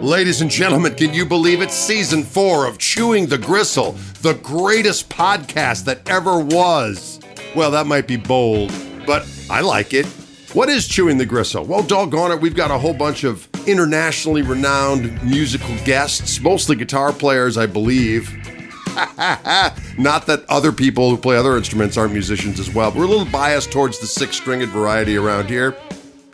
[0.00, 1.70] Ladies and gentlemen, can you believe it?
[1.70, 7.20] Season four of Chewing the Gristle, the greatest podcast that ever was.
[7.54, 8.72] Well, that might be bold,
[9.06, 10.06] but I like it.
[10.54, 11.64] What is Chewing the Gristle?
[11.66, 17.12] Well, doggone it, we've got a whole bunch of internationally renowned musical guests, mostly guitar
[17.12, 18.30] players, I believe.
[19.98, 22.90] Not that other people who play other instruments aren't musicians as well.
[22.90, 25.76] We're a little biased towards the six stringed variety around here.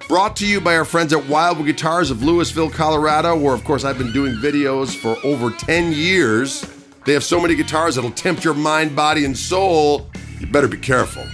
[0.08, 3.82] Brought to you by our friends at Wildwood Guitars of Louisville, Colorado, where, of course,
[3.82, 6.64] I've been doing videos for over 10 years.
[7.04, 10.08] They have so many guitars that'll tempt your mind, body, and soul.
[10.38, 11.24] You better be careful.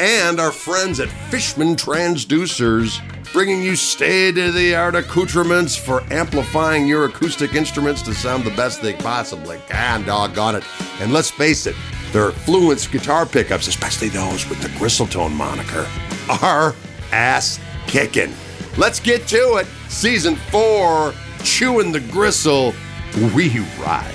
[0.00, 3.02] And our friends at Fishman Transducers,
[3.34, 8.50] bringing you state of the art accoutrements for amplifying your acoustic instruments to sound the
[8.52, 10.64] best they possibly can, doggone it.
[11.00, 11.76] And let's face it,
[12.12, 15.86] their Fluence guitar pickups, especially those with the Gristletone moniker,
[16.42, 16.74] are
[17.12, 17.60] ass
[17.92, 18.32] kicking.
[18.78, 19.66] Let's get to it.
[19.90, 21.12] Season four,
[21.44, 22.72] Chewing the Gristle,
[23.34, 24.14] we ride.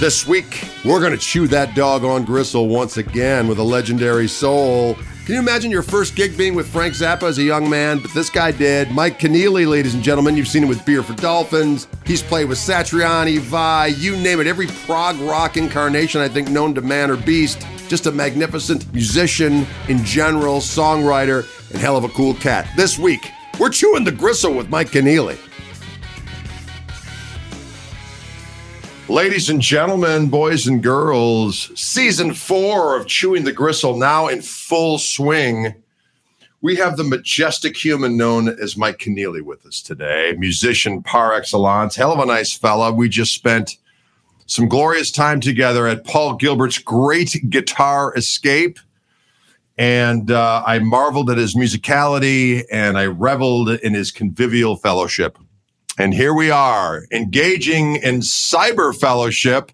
[0.00, 4.96] This week, we're going to chew that doggone gristle once again with a legendary soul.
[5.26, 8.00] Can you imagine your first gig being with Frank Zappa as a young man?
[8.00, 8.90] But this guy did.
[8.90, 11.86] Mike Keneally, ladies and gentlemen, you've seen him with Beer for Dolphins.
[12.04, 16.74] He's played with Satriani, Vai, you name it, every prog rock incarnation I think known
[16.74, 17.64] to man or beast.
[17.90, 22.70] Just a magnificent musician in general, songwriter, and hell of a cool cat.
[22.76, 25.36] This week, we're chewing the gristle with Mike Keneally.
[29.08, 34.96] Ladies and gentlemen, boys and girls, season four of Chewing the Gristle now in full
[34.96, 35.74] swing.
[36.60, 41.96] We have the majestic human known as Mike Keneally with us today, musician par excellence,
[41.96, 42.92] hell of a nice fella.
[42.92, 43.78] We just spent
[44.50, 48.80] some glorious time together at Paul Gilbert's great guitar escape.
[49.78, 55.38] And uh, I marveled at his musicality and I reveled in his convivial fellowship.
[55.98, 59.70] And here we are engaging in cyber fellowship.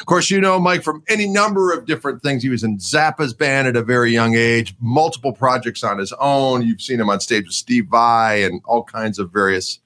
[0.00, 2.42] Of course, you know Mike from any number of different things.
[2.42, 6.62] He was in Zappa's band at a very young age, multiple projects on his own.
[6.62, 9.78] You've seen him on stage with Steve Vai and all kinds of various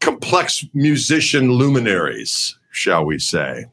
[0.00, 3.66] complex musician luminaries, shall we say.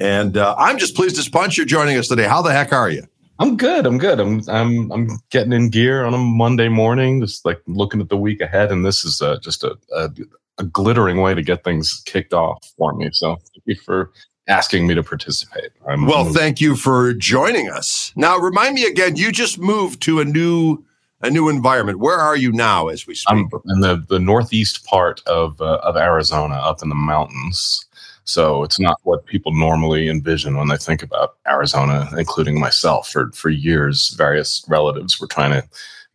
[0.00, 2.24] And uh, I'm just pleased as punch you're joining us today.
[2.24, 3.04] How the heck are you?
[3.38, 3.86] I'm good.
[3.86, 4.18] I'm good.
[4.18, 8.16] I'm I'm I'm getting in gear on a Monday morning, just like looking at the
[8.16, 10.10] week ahead, and this is uh, just a, a
[10.58, 13.10] a glittering way to get things kicked off for me.
[13.12, 14.10] So thank you for
[14.48, 15.70] asking me to participate.
[15.86, 16.38] I'm well, moved.
[16.38, 18.12] thank you for joining us.
[18.16, 19.16] Now, remind me again.
[19.16, 20.82] You just moved to a new
[21.20, 21.98] a new environment.
[21.98, 23.30] Where are you now, as we speak?
[23.30, 27.85] I'm in the the northeast part of uh, of Arizona, up in the mountains.
[28.26, 33.08] So it's not what people normally envision when they think about Arizona, including myself.
[33.08, 35.66] For for years, various relatives were trying to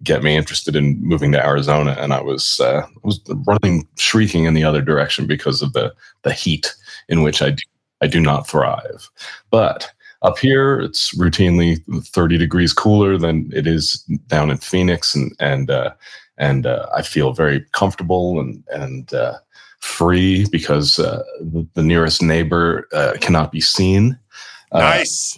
[0.04, 4.54] get me interested in moving to Arizona, and I was uh, was running shrieking in
[4.54, 6.76] the other direction because of the the heat
[7.08, 7.64] in which I do,
[8.02, 9.10] I do not thrive.
[9.50, 9.90] But
[10.22, 15.72] up here, it's routinely 30 degrees cooler than it is down in Phoenix, and and
[15.72, 15.92] uh,
[16.38, 19.38] and uh, I feel very comfortable and and uh,
[19.82, 21.24] free because uh,
[21.74, 24.18] the, nearest neighbor uh, cannot be seen.
[24.74, 25.38] Nice.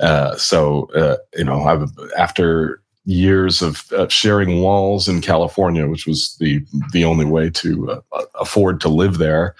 [0.36, 0.88] so
[1.34, 7.04] you know, I've after years of uh, sharing walls in California, which was the the
[7.04, 9.54] only way to uh, afford to live there.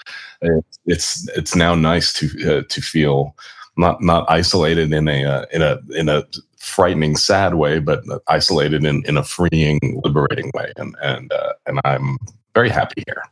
[0.87, 3.37] It's it's now nice to uh, to feel
[3.77, 6.25] not not isolated in a uh, in a in a
[6.59, 11.81] frightening sad way, but isolated in in a freeing, liberating way, and and uh, and
[11.85, 12.19] I'm
[12.55, 13.23] very happy here.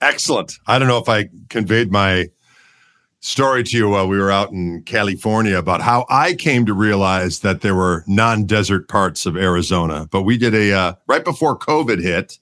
[0.00, 0.58] Excellent.
[0.66, 2.28] I don't know if I conveyed my
[3.20, 7.40] story to you while we were out in California about how I came to realize
[7.40, 10.06] that there were non-desert parts of Arizona.
[10.10, 12.38] But we did a uh, right before COVID hit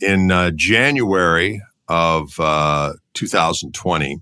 [0.00, 4.20] in uh, January of uh, 2020.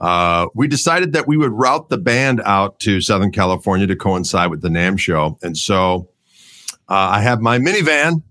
[0.00, 4.50] Uh, we decided that we would route the band out to Southern California to coincide
[4.50, 6.10] with the NAMM show, and so
[6.88, 8.22] uh, I have my minivan.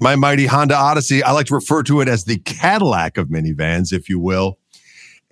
[0.00, 1.22] My mighty Honda Odyssey.
[1.22, 4.58] I like to refer to it as the Cadillac of minivans, if you will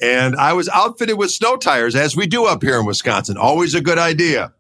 [0.03, 3.37] and I was outfitted with snow tires, as we do up here in Wisconsin.
[3.37, 4.53] Always a good idea.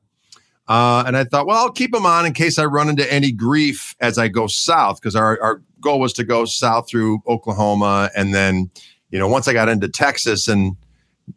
[0.68, 3.32] Uh, and I thought, well, I'll keep them on in case I run into any
[3.32, 8.08] grief as I go south, because our, our goal was to go south through Oklahoma.
[8.16, 8.70] And then,
[9.10, 10.76] you know, once I got into Texas and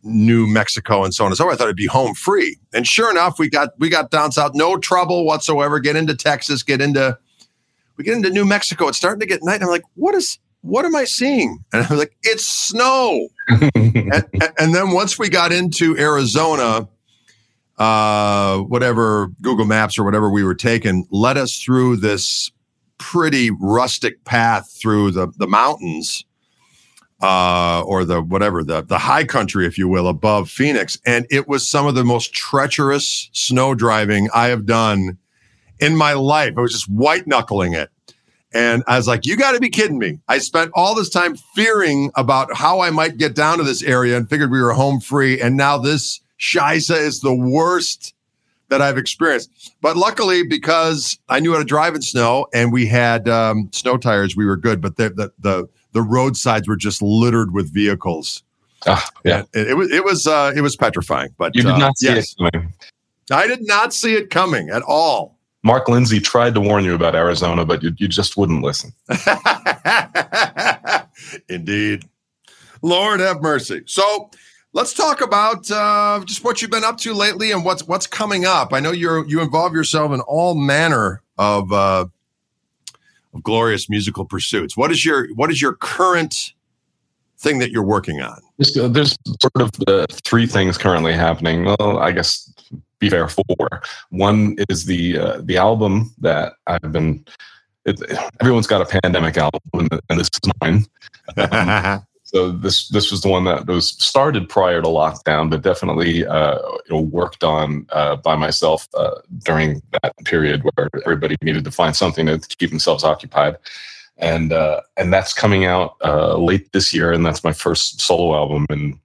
[0.03, 2.59] New Mexico and so on and so on, I thought I'd be home free.
[2.73, 5.79] And sure enough, we got we got down south, no trouble whatsoever.
[5.79, 7.17] Get into Texas, get into
[7.97, 8.87] we get into New Mexico.
[8.87, 9.61] It's starting to get night.
[9.61, 11.63] I'm like, what is what am I seeing?
[11.71, 13.27] And I was like, it's snow.
[13.49, 14.25] and,
[14.57, 16.89] and, then once we got into Arizona,
[17.77, 22.49] uh, whatever Google Maps or whatever we were taking led us through this
[22.97, 26.25] pretty rustic path through the the mountains,
[27.21, 31.47] uh, or the whatever the the high country, if you will, above Phoenix, and it
[31.47, 35.19] was some of the most treacherous snow driving I have done
[35.79, 36.53] in my life.
[36.57, 37.89] I was just white knuckling it.
[38.53, 40.19] And I was like, you got to be kidding me.
[40.29, 44.15] I spent all this time fearing about how I might get down to this area
[44.15, 45.41] and figured we were home free.
[45.41, 48.13] And now this Shiza is the worst
[48.69, 49.75] that I've experienced.
[49.81, 53.97] But luckily, because I knew how to drive in snow and we had um, snow
[53.97, 54.81] tires, we were good.
[54.81, 58.41] But the, the, the, the roadsides were just littered with vehicles.
[58.87, 61.29] Ah, yeah, it, it, was it was uh, it was petrifying.
[61.37, 62.73] But you did uh, not see yes, it coming.
[63.31, 65.34] I did not see it coming at all.
[65.65, 68.93] Mark Lindsay tried to warn you about Arizona, but you, you just wouldn't listen.
[71.49, 72.03] Indeed.
[72.83, 73.81] Lord have mercy.
[73.87, 74.29] So
[74.73, 78.45] let's talk about uh, just what you've been up to lately and what's what's coming
[78.45, 78.73] up.
[78.73, 82.05] I know you're you involve yourself in all manner of uh,
[83.33, 84.77] of glorious musical pursuits.
[84.77, 86.53] What is your what is your current
[87.39, 88.39] thing that you're working on?
[88.59, 91.65] There's, there's sort of uh, three things currently happening.
[91.65, 92.53] Well, I guess
[93.05, 93.81] be fair, four.
[94.09, 97.25] One is the uh, the album that I've been.
[97.85, 98.01] It,
[98.41, 100.85] everyone's got a pandemic album, and this is mine.
[101.37, 106.25] Um, so this this was the one that was started prior to lockdown, but definitely
[106.25, 106.57] uh,
[106.87, 111.71] you know, worked on uh, by myself uh, during that period where everybody needed to
[111.71, 113.57] find something to keep themselves occupied,
[114.17, 118.35] and uh, and that's coming out uh, late this year, and that's my first solo
[118.35, 118.99] album in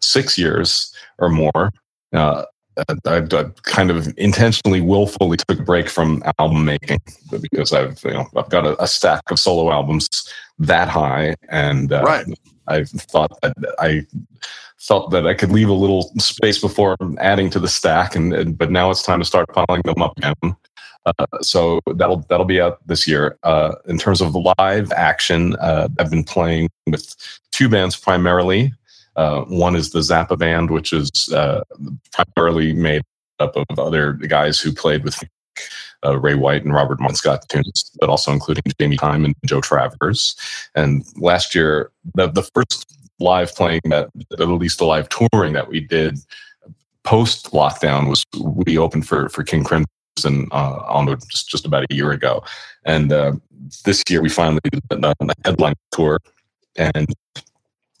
[0.00, 1.72] six years or more.
[2.12, 2.44] Uh,
[2.88, 6.98] I, I, kind of intentionally, willfully took a break from album making
[7.40, 10.08] because I've you know I've got a, a stack of solo albums
[10.58, 12.26] that high, and uh, right.
[12.68, 14.06] I thought that I
[14.78, 18.56] felt that I could leave a little space before adding to the stack, and, and
[18.56, 20.56] but now it's time to start piling them up again.
[21.06, 23.38] Uh, so that'll that'll be out this year.
[23.42, 27.14] Uh, in terms of live action, uh, I've been playing with
[27.52, 28.72] two bands primarily.
[29.16, 31.62] Uh, one is the Zappa band, which is uh,
[32.12, 33.02] primarily made
[33.38, 35.22] up of other guys who played with
[36.04, 40.36] uh, Ray White and Robert Scott Thunes, but also including Jamie Kime and Joe Travers.
[40.74, 44.08] And last year, the, the first live playing that,
[44.38, 46.18] at least the live touring that we did
[47.04, 48.24] post lockdown was
[48.66, 52.42] we opened for for King Crimson uh, on just just about a year ago,
[52.84, 53.32] and uh,
[53.84, 56.18] this year we finally did the headline tour,
[56.76, 57.06] and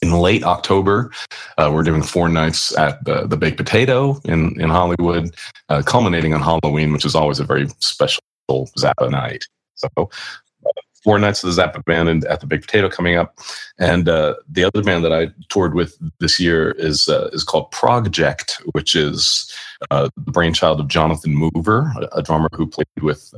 [0.02, 1.10] in late October.
[1.58, 5.34] Uh, we're doing four nights at the, the Baked Potato in, in Hollywood,
[5.68, 9.44] uh, culminating on Halloween, which is always a very special Zappa night.
[9.74, 10.70] So, uh,
[11.04, 13.38] four nights of the Zappa band and at the Baked Potato coming up.
[13.78, 17.70] And uh, the other band that I toured with this year is uh, is called
[17.70, 19.52] Progject, which is
[19.90, 23.32] uh, the brainchild of Jonathan Mover, a, drummer who played with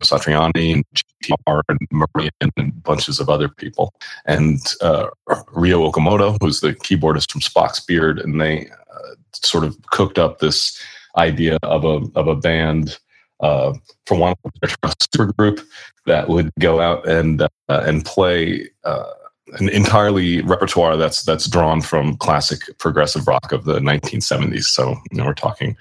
[0.00, 3.94] Satriani and GTR and Murray and bunches of other people.
[4.26, 5.08] And uh,
[5.52, 10.38] Ryo Okumoto, who's the keyboardist from Spock's Beard, and they uh, sort of cooked up
[10.38, 10.80] this
[11.16, 12.98] idea of a of a band
[13.40, 13.72] uh,
[14.06, 14.34] from one
[15.12, 15.60] super group
[16.06, 19.04] that would go out and uh, and play uh,
[19.54, 24.64] an entirely repertoire that's that's drawn from classic progressive rock of the 1970s.
[24.64, 25.76] So you know, we're talking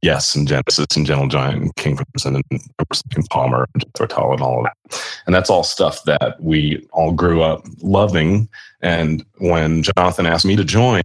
[0.00, 4.40] Yes, and Genesis and Gentle Giant and King Crimson and, and Palmer and Jethro and
[4.40, 5.02] all of that.
[5.26, 8.48] And that's all stuff that we all grew up loving.
[8.80, 11.02] And when Jonathan asked me to join,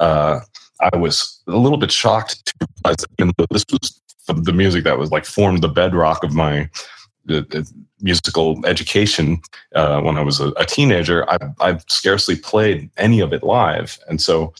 [0.00, 0.40] uh,
[0.80, 4.98] I was a little bit shocked to realize that this was the, the music that
[4.98, 6.70] was like formed the bedrock of my
[7.26, 9.40] the, the musical education
[9.74, 13.98] uh, when I was a, a teenager, I, I scarcely played any of it live.
[14.08, 14.52] And so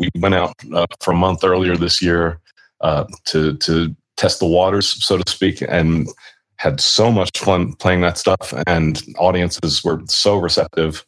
[0.00, 2.40] we went out uh, for a month earlier this year
[2.80, 6.08] uh, to to test the waters, so to speak, and
[6.56, 8.52] had so much fun playing that stuff.
[8.66, 11.04] And audiences were so receptive,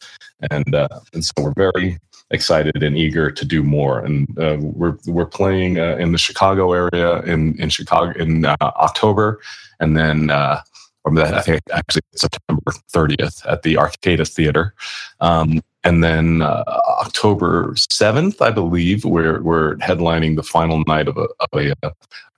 [0.50, 1.98] and uh, and so we're very
[2.30, 4.00] excited and eager to do more.
[4.00, 8.56] And uh, we're we're playing uh, in the Chicago area in in Chicago in uh,
[8.60, 9.40] October,
[9.80, 10.30] and then.
[10.30, 10.60] Uh,
[11.06, 14.74] I think actually September 30th at the Arcada Theater.
[15.20, 16.64] Um, and then uh,
[17.00, 21.74] October 7th, I believe, we're, we're headlining the final night of a, of a,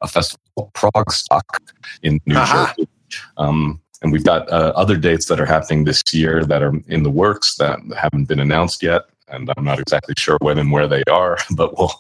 [0.01, 1.43] a festival, Prague Progstock
[2.03, 2.73] in New uh-huh.
[2.77, 2.89] Jersey.
[3.37, 7.03] Um, and we've got uh, other dates that are happening this year that are in
[7.03, 9.03] the works that haven't been announced yet.
[9.29, 11.93] And I'm not exactly sure when and where they are, but we'll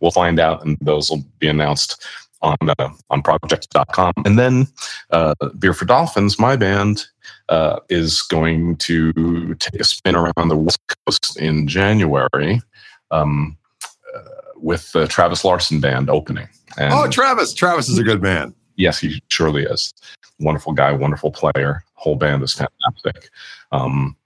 [0.00, 2.02] we'll find out, and those will be announced
[2.42, 4.12] on uh, on progject.com.
[4.24, 4.66] And then
[5.10, 7.06] uh, Beer for Dolphins, my band,
[7.48, 12.60] uh, is going to take a spin around the West Coast in January
[13.10, 13.56] um,
[14.14, 14.20] uh,
[14.56, 16.48] with the Travis Larson band opening.
[16.76, 17.54] And oh, Travis!
[17.54, 18.54] Travis is a good man.
[18.76, 19.92] yes, he surely is.
[20.40, 21.82] Wonderful guy, wonderful player.
[21.94, 23.30] Whole band is fantastic.
[23.72, 24.16] Um,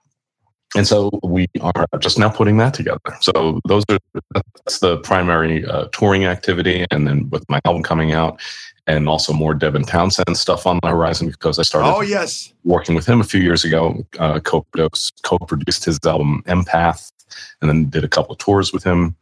[0.74, 3.00] and so we are just now putting that together.
[3.20, 3.98] So those are
[4.32, 8.40] that's the primary uh, touring activity, and then with my album coming out,
[8.86, 11.88] and also more Devin Townsend stuff on the horizon because I started.
[11.88, 14.06] Oh yes, working with him a few years ago.
[14.18, 17.12] Uh, co-produced, co-produced his album Empath,
[17.60, 19.14] and then did a couple of tours with him.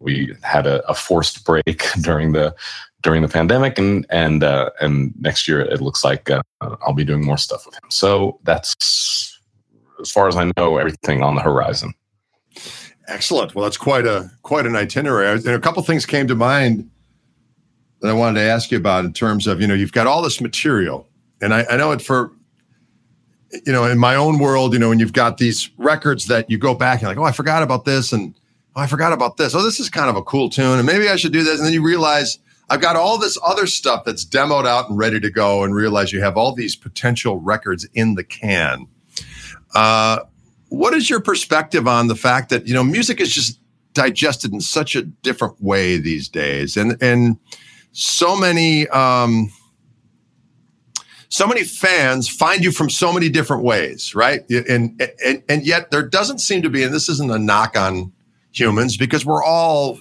[0.00, 2.54] We had a, a forced break during the
[3.02, 7.04] during the pandemic, and and uh, and next year it looks like uh, I'll be
[7.04, 7.90] doing more stuff with him.
[7.90, 9.29] So that's
[10.00, 11.94] as far as I know, everything on the horizon.
[13.10, 13.54] Excellent.
[13.54, 15.36] Well, that's quite a quite an itinerary.
[15.38, 16.88] And a couple things came to mind
[18.00, 20.22] that I wanted to ask you about in terms of you know you've got all
[20.22, 21.08] this material,
[21.40, 22.30] and I, I know it for
[23.66, 26.56] you know in my own world, you know, when you've got these records that you
[26.56, 28.34] go back and like, oh, I forgot about this, and
[28.76, 29.56] oh, I forgot about this.
[29.56, 31.66] Oh, this is kind of a cool tune, and maybe I should do this, and
[31.66, 32.38] then you realize.
[32.72, 36.12] I've got all this other stuff that's demoed out and ready to go, and realize
[36.12, 38.86] you have all these potential records in the can.
[39.74, 40.20] Uh,
[40.68, 43.58] what is your perspective on the fact that you know music is just
[43.92, 47.36] digested in such a different way these days, and and
[47.92, 49.50] so many um,
[51.28, 54.48] so many fans find you from so many different ways, right?
[54.50, 58.12] And, and and yet there doesn't seem to be, and this isn't a knock on
[58.52, 59.98] humans because we're all,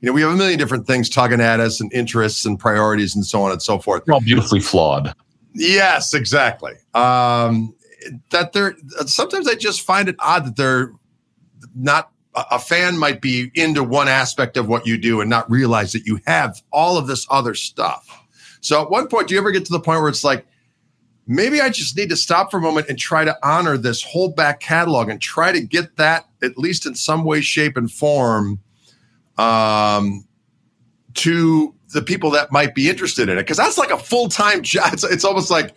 [0.00, 3.14] you know, we have a million different things tugging at us and interests and priorities
[3.14, 4.04] and so on and so forth.
[4.06, 5.14] We're all beautifully flawed.
[5.54, 6.72] Yes, exactly.
[6.94, 7.74] Um,
[8.30, 10.92] that they're sometimes I just find it odd that they're
[11.74, 15.92] not a fan might be into one aspect of what you do and not realize
[15.92, 18.22] that you have all of this other stuff.
[18.60, 20.46] So at one point, do you ever get to the point where it's like,
[21.26, 24.30] maybe I just need to stop for a moment and try to honor this whole
[24.30, 28.58] back catalog and try to get that at least in some way, shape, and form
[29.38, 30.26] um,
[31.14, 33.42] to the people that might be interested in it?
[33.42, 34.90] Because that's like a full time job.
[34.92, 35.74] It's, it's almost like,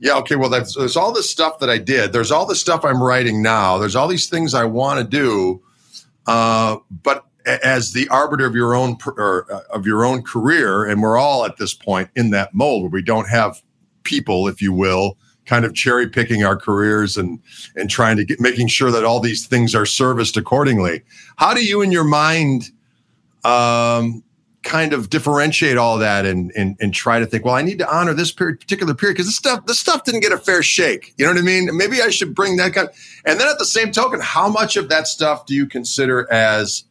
[0.00, 2.12] yeah, okay, well, there's all this stuff that I did.
[2.12, 3.78] There's all the stuff I'm writing now.
[3.78, 5.62] There's all these things I want to do
[6.26, 11.02] uh, but as the arbiter of your own or, uh, of your own career, and
[11.02, 13.60] we're all at this point in that mold where we don't have
[14.04, 15.16] people, if you will,
[15.46, 17.40] kind of cherry picking our careers and
[17.74, 21.02] and trying to get making sure that all these things are serviced accordingly.
[21.36, 22.70] How do you, in your mind,
[23.42, 24.22] um,
[24.62, 27.94] kind of differentiate all that and, and and try to think, well, I need to
[27.94, 31.14] honor this period, particular period because this stuff this stuff didn't get a fair shake.
[31.16, 31.70] You know what I mean?
[31.72, 32.88] Maybe I should bring that kind.
[32.88, 36.30] Of, and then at the same token, how much of that stuff do you consider
[36.32, 36.84] as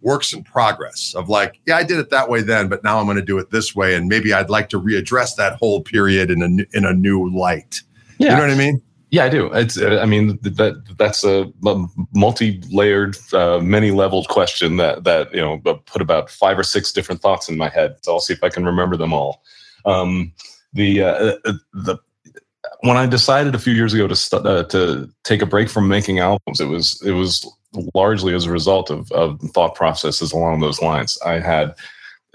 [0.00, 1.14] works in progress?
[1.16, 3.38] Of like, yeah, I did it that way then, but now I'm going to do
[3.38, 6.84] it this way, and maybe I'd like to readdress that whole period in a in
[6.84, 7.82] a new light.
[8.18, 8.30] Yeah.
[8.30, 8.82] You know what I mean?
[9.10, 9.46] Yeah, I do.
[9.54, 11.50] It's, uh, I mean, that that's a
[12.14, 17.48] multi-layered, uh, many-leveled question that that you know put about five or six different thoughts
[17.48, 17.96] in my head.
[18.02, 19.42] So I'll see if I can remember them all.
[19.86, 20.32] Um,
[20.74, 21.98] the uh, uh the
[22.80, 25.88] when I decided a few years ago to st- uh, to take a break from
[25.88, 27.50] making albums, it was it was
[27.94, 31.18] largely as a result of of thought processes along those lines.
[31.24, 31.74] I had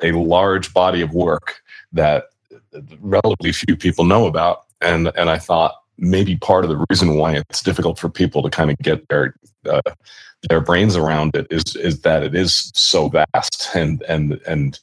[0.01, 1.61] a large body of work
[1.91, 2.25] that
[2.99, 7.35] relatively few people know about, and and I thought maybe part of the reason why
[7.35, 9.35] it's difficult for people to kind of get their
[9.69, 9.81] uh,
[10.49, 14.79] their brains around it is is that it is so vast and and and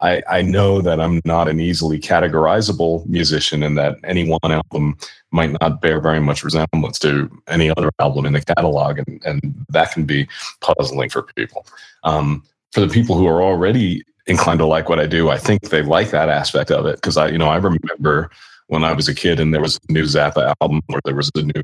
[0.00, 4.96] I, I know that I'm not an easily categorizable musician and that any one album
[5.30, 9.66] might not bear very much resemblance to any other album in the catalog and, and
[9.70, 10.28] that can be
[10.60, 11.66] puzzling for people.
[12.04, 15.62] Um, for the people who are already inclined to like what I do, I think
[15.62, 18.30] they like that aspect of it because I, you know, I remember
[18.68, 21.30] when I was a kid and there was a new Zappa album or there was
[21.36, 21.62] a new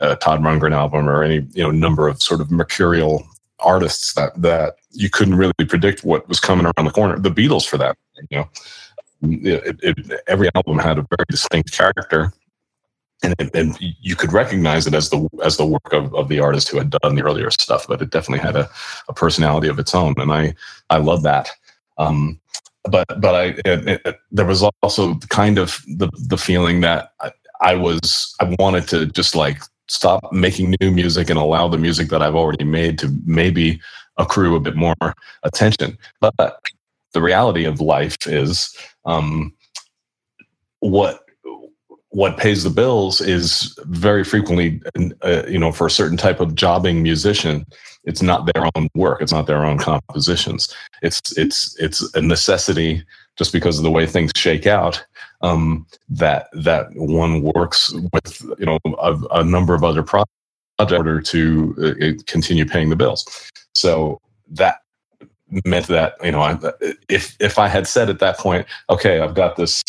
[0.00, 3.26] uh, Todd Rundgren album or any you know number of sort of mercurial
[3.60, 7.18] artists that that you couldn't really predict what was coming around the corner.
[7.18, 7.96] The Beatles, for that,
[8.30, 8.48] you know,
[9.22, 12.32] it, it, every album had a very distinct character,
[13.22, 16.68] and, and you could recognize it as the as the work of, of the artist
[16.68, 17.86] who had done the earlier stuff.
[17.88, 18.68] But it definitely had a,
[19.08, 20.54] a personality of its own, and I
[20.90, 21.50] I love that.
[21.96, 22.40] Um,
[22.90, 27.32] but but I it, it, there was also kind of the the feeling that I,
[27.60, 32.08] I was I wanted to just like stop making new music and allow the music
[32.08, 33.80] that I've already made to maybe
[34.16, 34.94] accrue a bit more
[35.42, 35.98] attention.
[36.20, 36.60] But
[37.12, 38.74] the reality of life is
[39.04, 39.54] um,
[40.80, 41.23] what
[42.14, 44.80] what pays the bills is very frequently,
[45.22, 47.66] uh, you know, for a certain type of jobbing musician,
[48.04, 50.72] it's not their own work, it's not their own compositions.
[51.02, 53.04] It's it's it's a necessity
[53.36, 55.04] just because of the way things shake out
[55.40, 60.30] um, that that one works with you know a, a number of other projects
[60.78, 63.26] in order to uh, continue paying the bills.
[63.74, 64.20] So
[64.52, 64.76] that
[65.64, 66.58] meant that you know I,
[67.08, 69.82] if if I had said at that point, okay, I've got this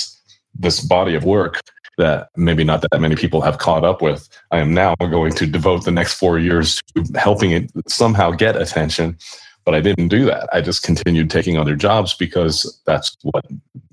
[0.57, 1.61] this body of work
[1.97, 4.27] that maybe not that many people have caught up with.
[4.51, 8.55] I am now going to devote the next four years to helping it somehow get
[8.55, 9.17] attention.
[9.63, 10.47] But I didn't do that.
[10.53, 13.45] I just continued taking other jobs because that's what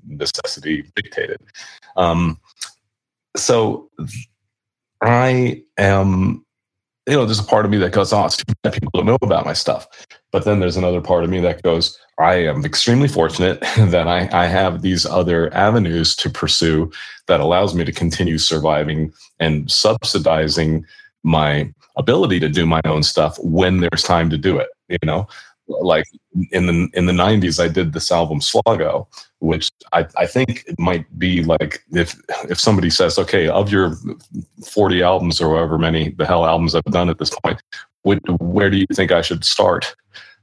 [0.05, 1.39] necessity dictated.
[1.95, 2.39] Um,
[3.35, 3.89] so
[5.01, 6.45] I am,
[7.07, 9.05] you know, there's a part of me that goes, oh, it's too bad people don't
[9.05, 9.87] know about my stuff.
[10.31, 14.29] But then there's another part of me that goes, I am extremely fortunate that I,
[14.31, 16.91] I have these other avenues to pursue
[17.27, 20.85] that allows me to continue surviving and subsidizing
[21.23, 24.69] my ability to do my own stuff when there's time to do it.
[24.89, 25.27] You know,
[25.67, 26.05] like
[26.51, 29.07] in the in the 90s i did this album sluggo
[29.39, 33.95] which I, I think it might be like if if somebody says okay of your
[34.65, 37.61] 40 albums or however many the hell albums i've done at this point
[38.03, 39.95] where do you think i should start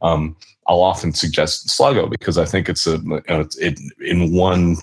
[0.02, 0.34] um,
[0.70, 2.98] i'll often suggest sluggo because i think it's a
[3.28, 4.76] it in one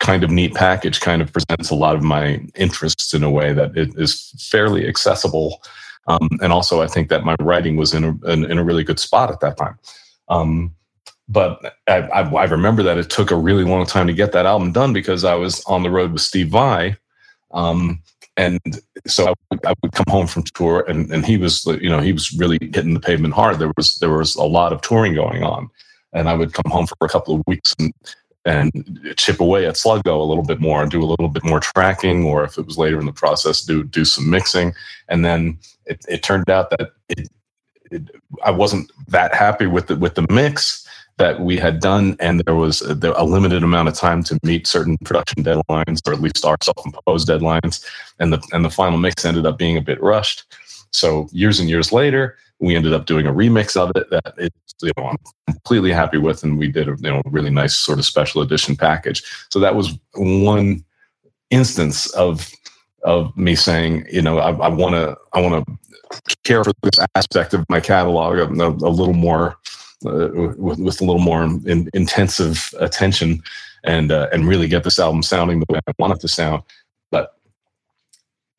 [0.00, 3.52] kind of neat package kind of presents a lot of my interests in a way
[3.52, 5.62] that it is fairly accessible
[6.08, 8.82] um, and also, I think that my writing was in a, in, in a really
[8.82, 9.78] good spot at that time.
[10.28, 10.74] Um,
[11.28, 14.46] but I, I, I, remember that it took a really long time to get that
[14.46, 16.96] album done because I was on the road with Steve Vai.
[17.50, 18.02] Um,
[18.38, 18.60] and
[19.06, 22.00] so I would, I would, come home from tour and, and he was, you know,
[22.00, 23.58] he was really hitting the pavement hard.
[23.58, 25.68] There was, there was a lot of touring going on
[26.12, 27.92] and I would come home for a couple of weeks and
[28.44, 31.60] and chip away at Sluggo a little bit more and do a little bit more
[31.60, 34.74] tracking, or if it was later in the process, do do some mixing.
[35.08, 37.28] And then it, it turned out that it,
[37.90, 38.10] it,
[38.42, 40.87] I wasn't that happy with the with the mix
[41.18, 44.66] that we had done, and there was a, a, limited amount of time to meet
[44.66, 47.84] certain production deadlines, or at least our self-imposed deadlines,
[48.18, 50.44] and the and the final mix ended up being a bit rushed.
[50.92, 54.52] So years and years later, we ended up doing a remix of it that it,
[54.80, 57.98] you know, I'm completely happy with, and we did a you know really nice sort
[57.98, 59.22] of special edition package.
[59.50, 60.84] So that was one
[61.50, 62.50] instance of
[63.02, 67.54] of me saying, you know, I want to I want to care for this aspect
[67.54, 69.58] of my catalog a, a little more
[70.06, 73.42] uh, with, with a little more in, intensive attention
[73.84, 76.62] and uh, and really get this album sounding the way I want it to sound.
[77.10, 77.34] But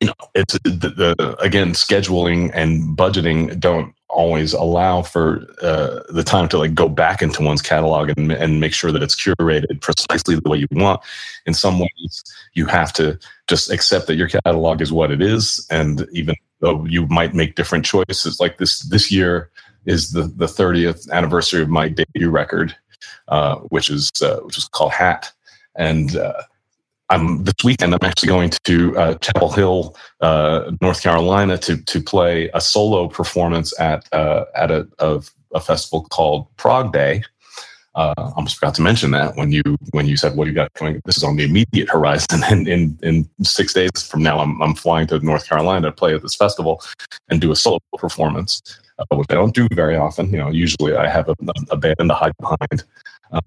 [0.00, 6.24] you know, it's the, the, again scheduling and budgeting don't always allow for uh, the
[6.24, 9.80] time to like go back into one's catalog and, and make sure that it's curated
[9.80, 11.00] precisely the way you want.
[11.46, 12.24] In some ways,
[12.54, 16.84] you have to just accept that your catalog is what it is, and even though
[16.86, 19.50] you might make different choices, like this this year
[19.86, 22.74] is the the 30th anniversary of my debut record,
[23.28, 25.32] uh, which is uh, which is called Hat,
[25.76, 26.42] and uh,
[27.10, 27.92] I'm this weekend.
[27.92, 33.08] I'm actually going to uh, Chapel Hill, uh, North Carolina, to to play a solo
[33.08, 35.22] performance at uh, at a, a,
[35.54, 37.22] a festival called Prog Day.
[37.96, 40.72] I almost forgot to mention that when you when you said what do you got
[40.74, 41.02] coming.
[41.04, 44.74] This is on the immediate horizon, and in in six days from now, I'm I'm
[44.74, 46.82] flying to North Carolina to play at this festival
[47.28, 48.62] and do a solo performance,
[49.00, 50.30] uh, which I don't do very often.
[50.30, 51.34] You know, usually I have a,
[51.70, 52.84] a band to hide behind,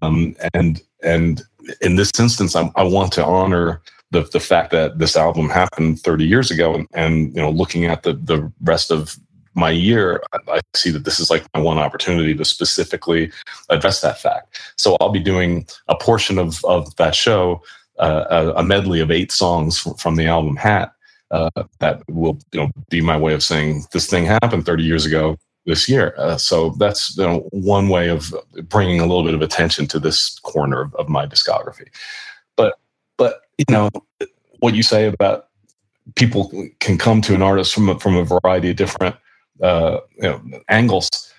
[0.01, 1.41] um, and and
[1.81, 5.99] in this instance, I, I want to honor the the fact that this album happened
[5.99, 9.17] 30 years ago, and, and you know, looking at the the rest of
[9.55, 13.31] my year, I, I see that this is like my one opportunity to specifically
[13.69, 14.59] address that fact.
[14.77, 17.61] So I'll be doing a portion of of that show,
[17.99, 20.93] uh, a, a, medley of eight songs from, from the album Hat.
[21.31, 25.03] Uh, that will you know be my way of saying this thing happened 30 years
[25.03, 26.13] ago this year.
[26.17, 28.33] Uh, so that's you know, one way of
[28.69, 31.87] bringing a little bit of attention to this corner of, of, my discography.
[32.55, 32.79] But
[33.17, 33.89] but you know
[34.59, 35.47] what you say about
[36.15, 39.15] people can come to an artist from a, from a variety of different
[39.61, 41.32] uh, you know, angles.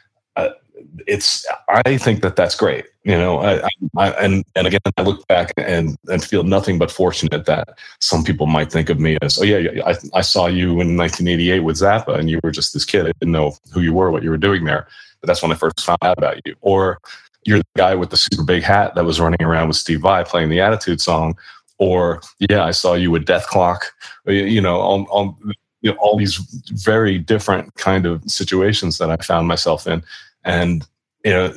[0.84, 2.86] Uh, it's I think that that's great.
[3.04, 6.90] You know, I, I, and and again, I look back and and feel nothing but
[6.90, 10.80] fortunate that some people might think of me as, oh yeah, I, I saw you
[10.80, 13.06] in 1988 with Zappa, and you were just this kid.
[13.06, 14.88] I didn't know who you were, what you were doing there,
[15.20, 16.54] but that's when I first found out about you.
[16.60, 16.98] Or
[17.44, 20.24] you're the guy with the super big hat that was running around with Steve Vai
[20.24, 21.36] playing the Attitude song.
[21.78, 23.82] Or yeah, I saw you with Dethklok.
[24.26, 26.36] You know, on on you know, all these
[26.82, 30.02] very different kind of situations that I found myself in,
[30.44, 30.86] and
[31.24, 31.52] you know,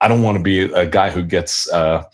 [0.00, 2.04] I don't want to be a guy who gets, uh,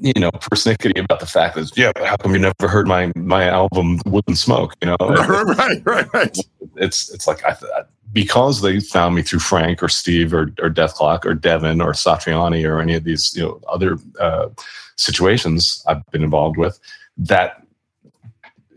[0.00, 3.48] you know, persnickety about the fact that, yeah, how come you never heard my my
[3.48, 4.74] album and Smoke?
[4.80, 6.38] You know, right, right, right.
[6.76, 7.56] It's it's like I,
[8.12, 12.68] because they found me through Frank or Steve or or Dethklok or Devin or Satriani
[12.68, 14.48] or any of these you know other uh,
[14.96, 16.78] situations I've been involved with.
[17.16, 17.62] That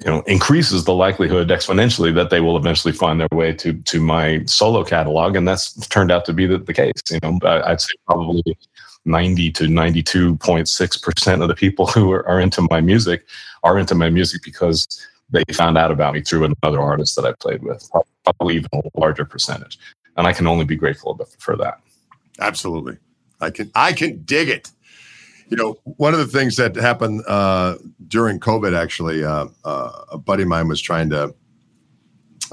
[0.03, 3.99] you know increases the likelihood exponentially that they will eventually find their way to to
[3.99, 7.71] my solo catalog and that's turned out to be the, the case you know I,
[7.71, 8.57] would say probably
[9.05, 13.25] 90 to 92.6% of the people who are, are into my music
[13.63, 14.87] are into my music because
[15.31, 17.89] they found out about me through another artist that I played with,
[18.23, 19.79] probably even a larger percentage.
[20.17, 21.79] And I can only be grateful for that.
[22.39, 22.97] Absolutely.
[23.39, 24.71] I can I can dig it.
[25.51, 27.75] You know, one of the things that happened uh,
[28.07, 31.35] during COVID, actually, uh, uh, a buddy of mine was trying to,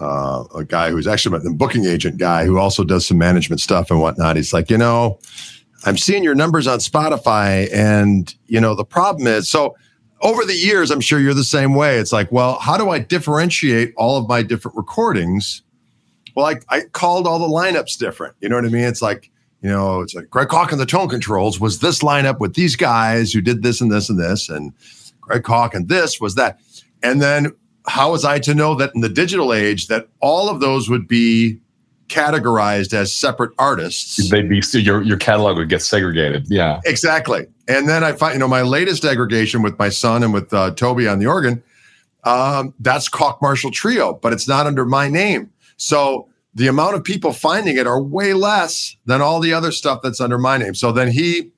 [0.00, 3.90] uh, a guy who's actually a booking agent guy who also does some management stuff
[3.90, 4.34] and whatnot.
[4.34, 5.18] He's like, you know,
[5.84, 9.76] I'm seeing your numbers on Spotify, and you know, the problem is so
[10.20, 11.98] over the years, I'm sure you're the same way.
[11.98, 15.62] It's like, well, how do I differentiate all of my different recordings?
[16.34, 18.34] Well, I, I called all the lineups different.
[18.40, 18.84] You know what I mean?
[18.84, 19.30] It's like,
[19.62, 22.76] you know, it's like Greg Koch and the tone controls was this lineup with these
[22.76, 24.72] guys who did this and this and this, and
[25.20, 26.60] Greg Koch and this was that.
[27.02, 27.52] And then
[27.86, 31.08] how was I to know that in the digital age that all of those would
[31.08, 31.60] be
[32.08, 34.30] categorized as separate artists.
[34.30, 36.46] They'd be your your catalog would get segregated.
[36.48, 37.46] Yeah, exactly.
[37.68, 40.72] And then I find you know my latest aggregation with my son and with uh,
[40.72, 41.62] Toby on the organ.
[42.24, 45.50] Um, that's Koch Marshall Trio, but it's not under my name.
[45.76, 50.00] So the amount of people finding it are way less than all the other stuff
[50.02, 50.74] that's under my name.
[50.74, 51.50] So then he,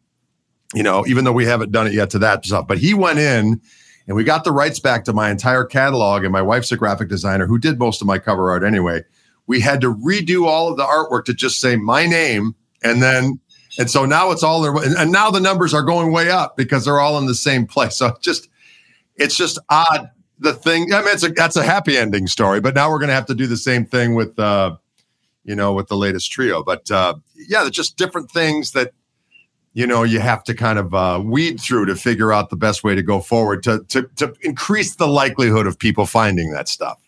[0.74, 3.18] you know, even though we haven't done it yet to that stuff, but he went
[3.18, 3.61] in
[4.07, 6.24] and we got the rights back to my entire catalog.
[6.24, 9.03] And my wife's a graphic designer who did most of my cover art anyway
[9.50, 13.40] we had to redo all of the artwork to just say my name and then
[13.81, 16.85] and so now it's all there and now the numbers are going way up because
[16.85, 18.48] they're all in the same place so just
[19.16, 20.09] it's just odd
[20.40, 23.09] the thing i mean it's a that's a happy ending story but now we're going
[23.09, 24.74] to have to do the same thing with uh
[25.44, 26.62] you know with the latest trio.
[26.62, 28.92] But uh yeah just different things that
[29.72, 32.83] you know you have to kind of uh, weed through to figure out the best
[32.83, 36.98] way to go forward to, to to increase the likelihood of people finding that stuff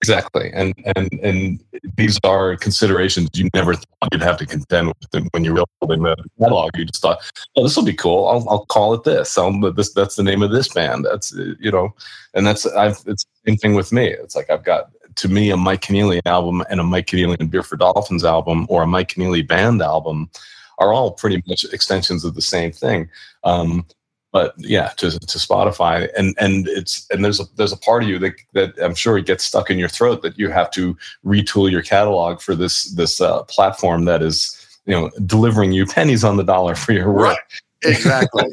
[0.00, 1.64] Exactly, and and and
[1.96, 6.16] these are considerations you never thought you'd have to contend with when you're building the
[6.40, 6.70] catalog.
[6.76, 7.18] You just thought,
[7.56, 8.26] "Oh, this will be cool.
[8.26, 9.36] I'll, I'll call it this.
[9.36, 11.04] I'll, this that's the name of this band.
[11.04, 11.94] That's you know."
[12.32, 14.06] And that's I've it's the same thing with me.
[14.08, 17.50] It's like I've got to me a Mike Keneally album and a Mike Keneally and
[17.50, 20.30] Beer for Dolphins album or a Mike Keneally band album
[20.78, 23.08] are all pretty much extensions of the same thing.
[23.44, 23.86] Um,
[24.32, 28.08] but yeah, to, to Spotify, and and it's and there's a there's a part of
[28.08, 30.96] you that that I'm sure it gets stuck in your throat that you have to
[31.24, 34.54] retool your catalog for this this uh, platform that is
[34.86, 37.22] you know delivering you pennies on the dollar for your work.
[37.22, 37.38] Right.
[37.84, 38.44] Exactly.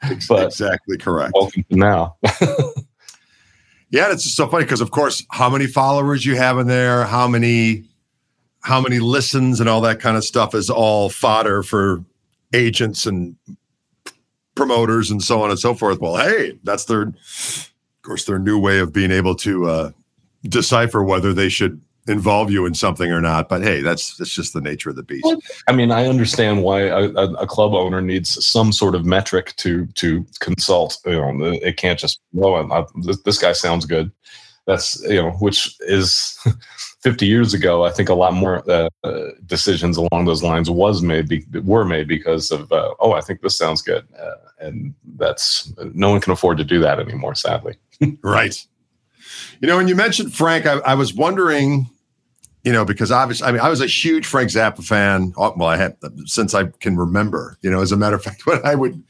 [0.28, 1.32] but exactly correct.
[1.34, 2.16] Welcome to now.
[3.90, 7.04] yeah, it's just so funny because of course, how many followers you have in there,
[7.04, 7.84] how many
[8.60, 12.04] how many listens and all that kind of stuff is all fodder for
[12.52, 13.36] agents and
[14.58, 16.00] promoters and so on and so forth.
[16.00, 19.90] Well, hey, that's their, of course, their new way of being able to uh,
[20.42, 23.48] decipher whether they should involve you in something or not.
[23.48, 25.32] But hey, that's that's just the nature of the beast.
[25.68, 29.86] I mean, I understand why a, a, club owner needs some sort of metric to
[29.86, 30.98] to consult.
[31.06, 34.10] You know, it can't just oh, this, this guy sounds good.
[34.66, 36.36] That's you know, which is
[37.08, 41.00] 50 years ago, I think a lot more uh, uh, decisions along those lines was
[41.00, 44.94] made be, were made because of uh, oh, I think this sounds good, uh, and
[45.16, 47.76] that's no one can afford to do that anymore, sadly.
[48.22, 48.62] right.
[49.62, 51.88] You know, when you mentioned Frank, I, I, was wondering,
[52.62, 55.32] you know, because obviously, I mean, I was a huge Frank Zappa fan.
[55.38, 57.56] Uh, well, I had since I can remember.
[57.62, 59.02] You know, as a matter of fact, when I would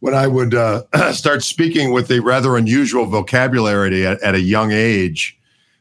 [0.00, 0.82] when I would uh,
[1.14, 5.36] start speaking with a rather unusual vocabulary at, at a young age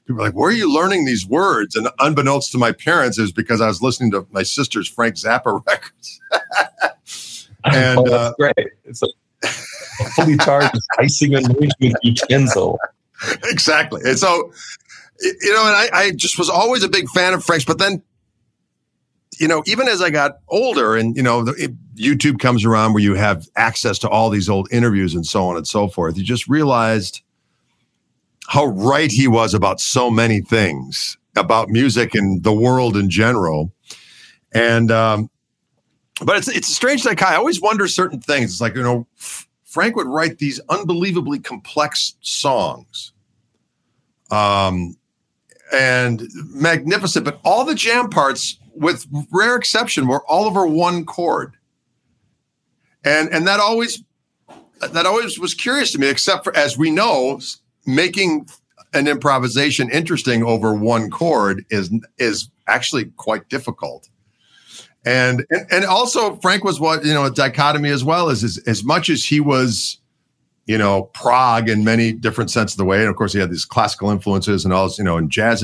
[0.06, 1.76] people were like, where are you learning these words?
[1.76, 5.16] And unbeknownst to my parents, it was because I was listening to my sister's Frank
[5.16, 6.22] Zappa records.
[7.64, 8.56] and oh, uh, great.
[8.84, 9.08] It's a,
[9.44, 9.48] a
[10.12, 12.80] fully charged icing arrangement utensil.
[13.46, 14.02] Exactly.
[14.06, 14.52] And so,
[15.22, 18.04] you know, and I, I just was always a big fan of Frank's, but then
[19.40, 23.04] you know, even as I got older and, you know, the, YouTube comes around where
[23.04, 26.24] you have access to all these old interviews and so on and so forth, you
[26.24, 27.22] just realized
[28.48, 33.74] how right he was about so many things about music and the world in general.
[34.54, 35.30] And um,
[36.22, 37.18] but it's it's a strange thing.
[37.22, 38.52] I always wonder certain things.
[38.52, 39.08] It's like you know,
[39.66, 43.12] Frank would write these unbelievably complex songs,
[44.32, 44.96] um,
[45.74, 47.26] and magnificent.
[47.26, 51.58] But all the jam parts, with rare exception, were all over one chord,
[53.04, 54.02] and and that always
[54.80, 56.08] that always was curious to me.
[56.08, 57.42] Except for as we know,
[57.86, 58.48] making
[58.94, 64.10] an improvisation interesting over one chord is is actually quite difficult.
[65.08, 68.84] And, and also Frank was what you know a dichotomy as well as as, as
[68.84, 70.00] much as he was
[70.66, 73.52] you know prog in many different sense of the way and of course he had
[73.52, 75.64] these classical influences and all this you know and jazz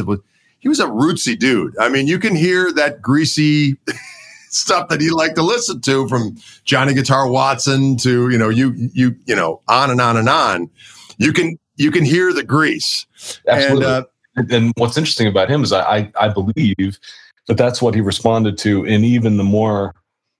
[0.60, 3.80] he was a rootsy dude i mean you can hear that greasy
[4.52, 8.74] stuff that he liked to listen to from Johnny Guitar Watson to, you know, you,
[8.94, 10.70] you, you know, on and on and on.
[11.18, 13.06] You can, you can hear the grease.
[13.48, 13.86] Absolutely.
[13.86, 14.06] And,
[14.48, 17.00] uh, and what's interesting about him is I, I believe
[17.48, 19.96] that that's what he responded to in even the more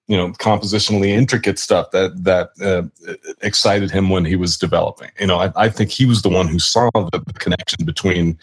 [0.08, 2.84] you know compositionally intricate stuff that that uh,
[3.42, 6.48] excited him when he was developing you know I, I, think he was the one
[6.48, 8.38] who saw the connection between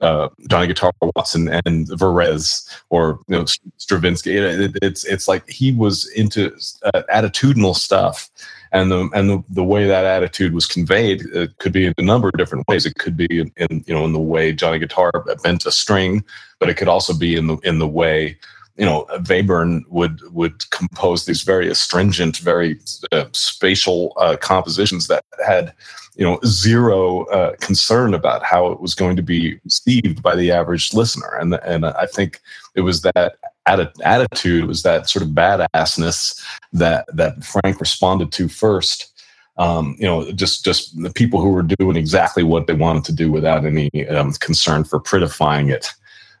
[0.00, 3.44] uh, Johnny Guitar Watson and Varese or you know
[3.76, 6.52] Stravinsky it, it, it's it's like he was into
[6.82, 8.30] uh, attitudinal stuff
[8.74, 12.02] and the and the, the way that attitude was conveyed it could be in a
[12.02, 12.84] number of different ways.
[12.84, 16.22] It could be in, in, you know in the way Johnny Guitar bent a string,
[16.58, 18.36] but it could also be in the in the way
[18.76, 22.78] you know Webern would would compose these very astringent, very
[23.12, 25.72] uh, spatial uh, compositions that had
[26.16, 30.50] you know zero uh, concern about how it was going to be received by the
[30.50, 32.40] average listener, and and I think
[32.74, 36.40] it was that attitude was that sort of badassness
[36.72, 39.10] that that Frank responded to first.
[39.56, 43.12] Um, you know, just just the people who were doing exactly what they wanted to
[43.12, 45.88] do without any um, concern for prettifying it.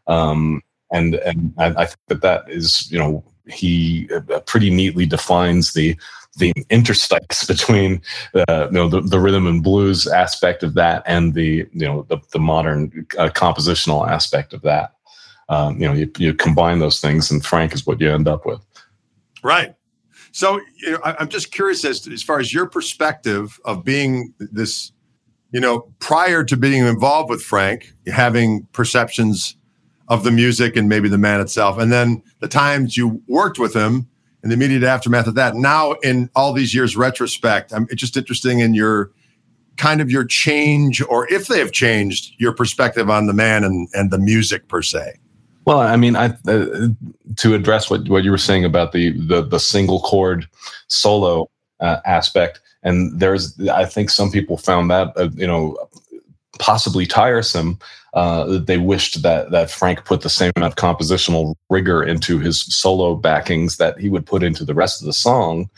[0.06, 5.06] Um, and and I, I, think that that is you know he uh, pretty neatly
[5.06, 5.96] defines the
[6.38, 8.02] the interstices between
[8.34, 12.02] uh, you know the, the rhythm and blues aspect of that and the you know
[12.08, 14.93] the, the modern uh, compositional aspect of that
[15.48, 18.46] um, you know, you, you combine those things, and Frank is what you end up
[18.46, 18.60] with.
[19.42, 19.74] Right.
[20.32, 23.84] So, you know, I, am just curious as to, as far as your perspective of
[23.84, 24.90] being this,
[25.52, 29.56] you know, prior to being involved with Frank, having perceptions
[30.08, 33.74] of the music and maybe the man itself, and then the times you worked with
[33.74, 34.08] him
[34.42, 35.54] and the immediate aftermath of that.
[35.54, 39.12] Now, in all these years retrospect, I'm it's just interesting in your
[39.76, 43.88] kind of your change, or if they have changed your perspective on the man and
[43.94, 45.14] and the music per se.
[45.64, 46.88] Well, I mean, I, uh,
[47.36, 50.46] to address what, what you were saying about the the, the single chord
[50.88, 51.48] solo
[51.80, 55.76] uh, aspect, and there's, I think some people found that uh, you know
[56.58, 57.78] possibly tiresome.
[58.12, 62.62] Uh, they wished that that Frank put the same amount of compositional rigor into his
[62.62, 65.68] solo backings that he would put into the rest of the song.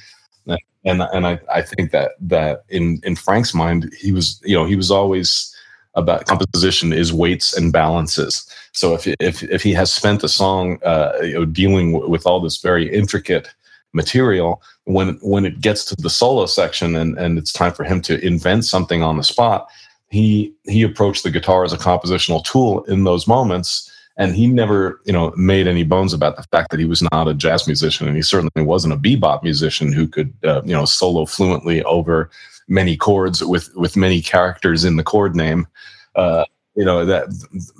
[0.86, 4.64] And and I, I think that that in in Frank's mind, he was you know
[4.64, 5.52] he was always
[5.96, 8.48] about composition is weights and balances.
[8.72, 12.26] So if if if he has spent the song uh, you know, dealing w- with
[12.26, 13.48] all this very intricate
[13.92, 18.00] material, when when it gets to the solo section and and it's time for him
[18.02, 19.66] to invent something on the spot,
[20.10, 23.90] he he approached the guitar as a compositional tool in those moments.
[24.18, 27.28] And he never, you know, made any bones about the fact that he was not
[27.28, 30.86] a jazz musician, and he certainly wasn't a bebop musician who could, uh, you know,
[30.86, 32.30] solo fluently over
[32.68, 35.66] many chords with with many characters in the chord name.
[36.14, 37.26] Uh, you know that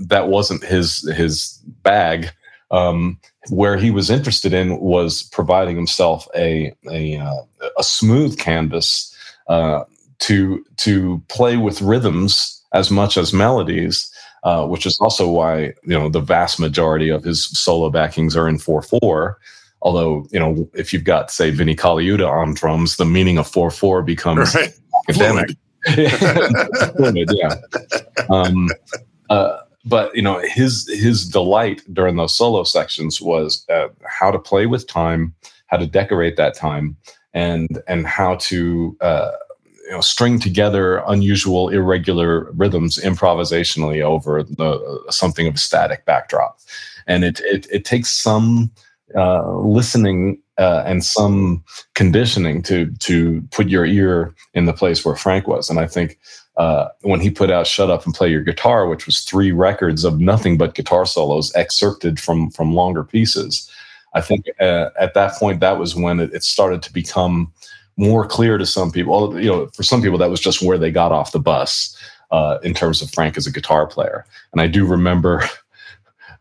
[0.06, 2.30] that wasn't his his bag.
[2.72, 7.42] Um, where he was interested in was providing himself a a, uh,
[7.78, 9.14] a smooth canvas
[9.48, 9.84] uh,
[10.20, 14.10] to to play with rhythms as much as melodies.
[14.42, 18.48] Uh, which is also why you know the vast majority of his solo backings are
[18.48, 19.38] in four four.
[19.86, 23.70] Although, you know, if you've got, say, Vinnie Colaiuta on drums, the meaning of 4
[23.70, 24.74] 4 becomes right.
[25.08, 25.50] academic.
[25.96, 27.54] yeah.
[28.28, 28.68] Um,
[29.30, 34.40] uh, but you know, his his delight during those solo sections was uh, how to
[34.40, 35.32] play with time,
[35.68, 36.96] how to decorate that time,
[37.32, 39.30] and and how to uh,
[39.84, 46.58] you know string together unusual, irregular rhythms improvisationally over the, something of a static backdrop.
[47.06, 48.72] And it it, it takes some
[49.14, 51.62] uh, listening uh, and some
[51.94, 55.70] conditioning to to put your ear in the place where Frank was.
[55.70, 56.18] And I think
[56.56, 60.04] uh, when he put out "Shut Up and Play Your Guitar," which was three records
[60.04, 63.70] of nothing but guitar solos excerpted from from longer pieces,
[64.14, 67.52] I think uh, at that point that was when it, it started to become
[67.96, 69.40] more clear to some people.
[69.40, 71.96] You know, for some people that was just where they got off the bus
[72.30, 74.24] uh, in terms of Frank as a guitar player.
[74.52, 75.44] And I do remember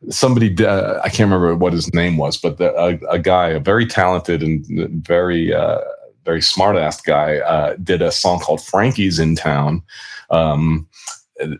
[0.09, 3.59] somebody uh, I can't remember what his name was, but the, a, a, guy, a
[3.59, 4.65] very talented and
[5.05, 5.79] very uh,
[6.25, 9.81] very smart ass guy, uh, did a song called "Frankie's in Town,"
[10.29, 10.87] um,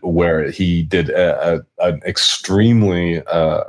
[0.02, 3.64] where he did a, a, an extremely uh,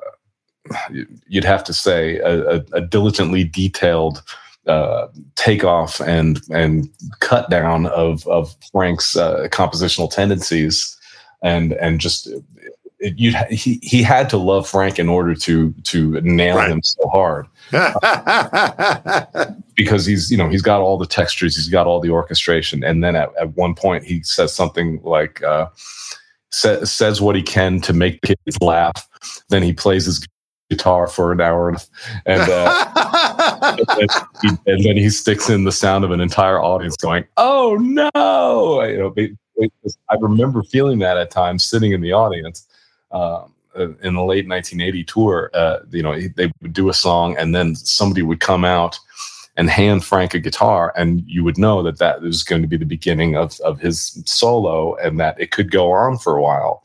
[1.28, 4.24] you'd have to say a, diligently detailed
[4.68, 10.98] uh, takeoff and and cut down of of Frank's uh, compositional tendencies
[11.42, 12.30] and and just
[13.00, 16.70] you he he had to love Frank in order to to nail right.
[16.70, 17.48] him so hard
[19.76, 23.04] because he's you know he's got all the textures he's got all the orchestration and
[23.04, 25.68] then at, at one point he says something like uh,
[26.50, 29.08] sa- says what he can to make kids laugh
[29.50, 30.26] then he plays his
[30.70, 31.70] guitar for an hour,
[32.26, 34.08] and, uh, and, then
[34.42, 38.84] he, and, then he, sticks in the sound of an entire audience going, "Oh no!"
[38.84, 39.72] You know, it, it,
[40.10, 42.67] I remember feeling that at times, sitting in the audience.
[43.12, 47.54] Um, in the late 1980 tour, uh, you know, they would do a song, and
[47.54, 48.98] then somebody would come out
[49.56, 52.78] and hand Frank a guitar, and you would know that that was going to be
[52.78, 56.84] the beginning of of his solo, and that it could go on for a while.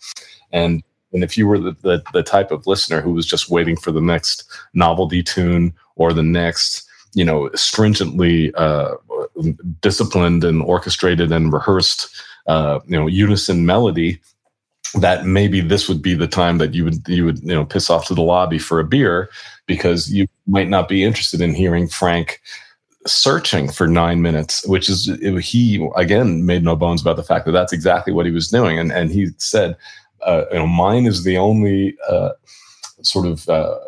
[0.52, 0.82] And
[1.12, 3.92] and if you were the, the, the type of listener who was just waiting for
[3.92, 8.94] the next novelty tune or the next, you know, stringently uh,
[9.80, 12.08] disciplined and orchestrated and rehearsed,
[12.46, 14.20] uh, you know, unison melody,
[14.94, 17.88] that maybe this would be the time that you would you would you know piss
[17.88, 19.30] off to the lobby for a beer
[19.66, 22.40] because you might not be interested in hearing Frank
[23.06, 25.10] searching for nine minutes, which is
[25.42, 28.78] he again made no bones about the fact that that's exactly what he was doing,
[28.78, 29.76] and and he said,
[30.26, 32.30] uh, you know, mine is the only uh,
[33.02, 33.48] sort of.
[33.48, 33.78] Uh,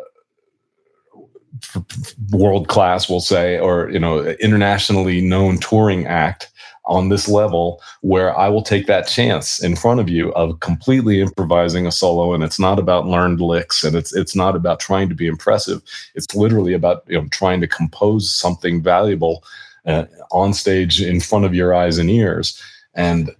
[2.31, 6.51] world class we'll say or you know internationally known touring act
[6.87, 11.21] on this level where I will take that chance in front of you of completely
[11.21, 15.09] improvising a solo and it's not about learned licks and it's it's not about trying
[15.09, 15.81] to be impressive
[16.13, 19.43] it's literally about you know trying to compose something valuable
[19.85, 22.61] uh, on stage in front of your eyes and ears
[22.93, 23.31] and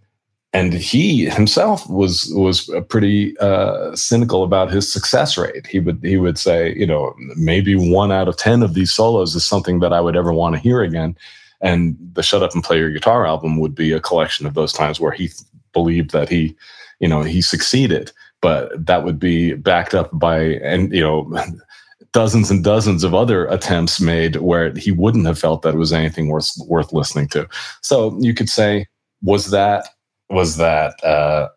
[0.55, 5.67] and he himself was was pretty uh, cynical about his success rate.
[5.67, 9.35] He would he would say, you know, maybe one out of ten of these solos
[9.35, 11.17] is something that I would ever want to hear again.
[11.65, 14.71] And the Shut Up and Play Your Guitar album would be a collection of those
[14.71, 15.31] times where he
[15.73, 16.55] believed that he,
[16.99, 18.11] you know, he succeeded.
[18.39, 21.43] But that would be backed up by, and, you know,
[22.11, 25.91] dozens and dozens of other attempts made where he wouldn't have felt that it was
[25.91, 27.47] anything worth worth listening to.
[27.81, 28.85] So you could say,
[29.23, 29.87] was that
[30.29, 31.49] was that uh,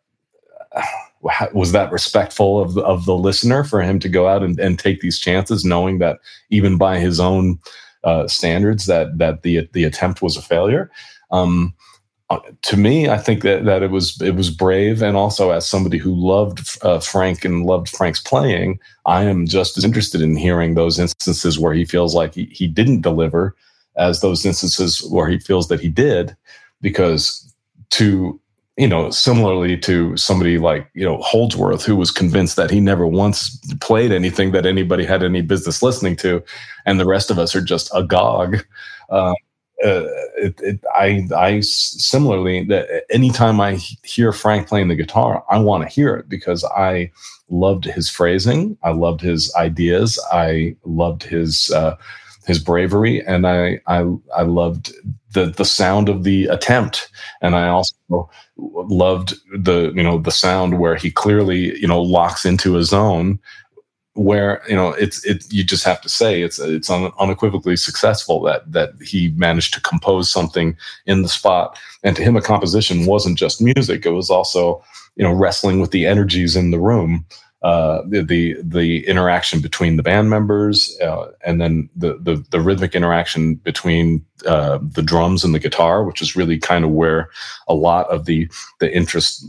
[1.52, 4.78] was that respectful of the, of the listener for him to go out and, and
[4.78, 6.18] take these chances, knowing that
[6.50, 7.58] even by his own
[8.04, 10.90] uh, standards that that the the attempt was a failure.
[11.30, 11.74] Um,
[12.30, 15.66] uh, to me, I think that that it was it was brave, and also as
[15.66, 20.36] somebody who loved uh, Frank and loved Frank's playing, I am just as interested in
[20.36, 23.56] hearing those instances where he feels like he, he didn't deliver,
[23.96, 26.36] as those instances where he feels that he did,
[26.82, 27.54] because
[27.90, 28.38] to
[28.78, 33.06] you know, similarly to somebody like, you know, Holdsworth, who was convinced that he never
[33.08, 36.42] once played anything that anybody had any business listening to,
[36.86, 38.64] and the rest of us are just agog.
[39.10, 39.34] Um,
[39.84, 40.04] uh,
[40.36, 45.82] it, it, I, I similarly that anytime I hear Frank playing the guitar, I want
[45.82, 47.10] to hear it because I
[47.48, 51.96] loved his phrasing, I loved his ideas, I loved his uh,
[52.48, 53.98] his bravery, and I I
[54.34, 54.92] I loved
[55.34, 57.10] the the sound of the attempt,
[57.42, 62.44] and I also loved the you know the sound where he clearly you know locks
[62.46, 63.38] into a zone
[64.14, 68.40] where you know it's it you just have to say it's it's un, unequivocally successful
[68.40, 70.74] that that he managed to compose something
[71.06, 71.78] in the spot.
[72.02, 74.06] And to him a composition wasn't just music.
[74.06, 74.82] It was also
[75.16, 77.26] you know wrestling with the energies in the room
[77.62, 82.60] uh, the, the, the interaction between the band members, uh, and then the, the, the
[82.60, 87.30] rhythmic interaction between uh, the drums and the guitar, which is really kind of where
[87.66, 89.44] a lot of the the interest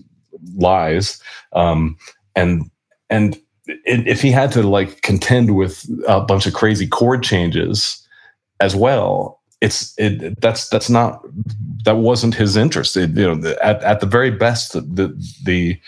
[0.55, 1.21] lies.
[1.53, 1.97] Um,
[2.35, 2.69] and
[3.09, 3.39] and
[3.85, 8.07] if he had to like contend with a bunch of crazy chord changes
[8.59, 11.21] as well, it's it that's that's not
[11.83, 12.97] that wasn't his interest.
[12.97, 15.79] It, you know, at at the very best, the the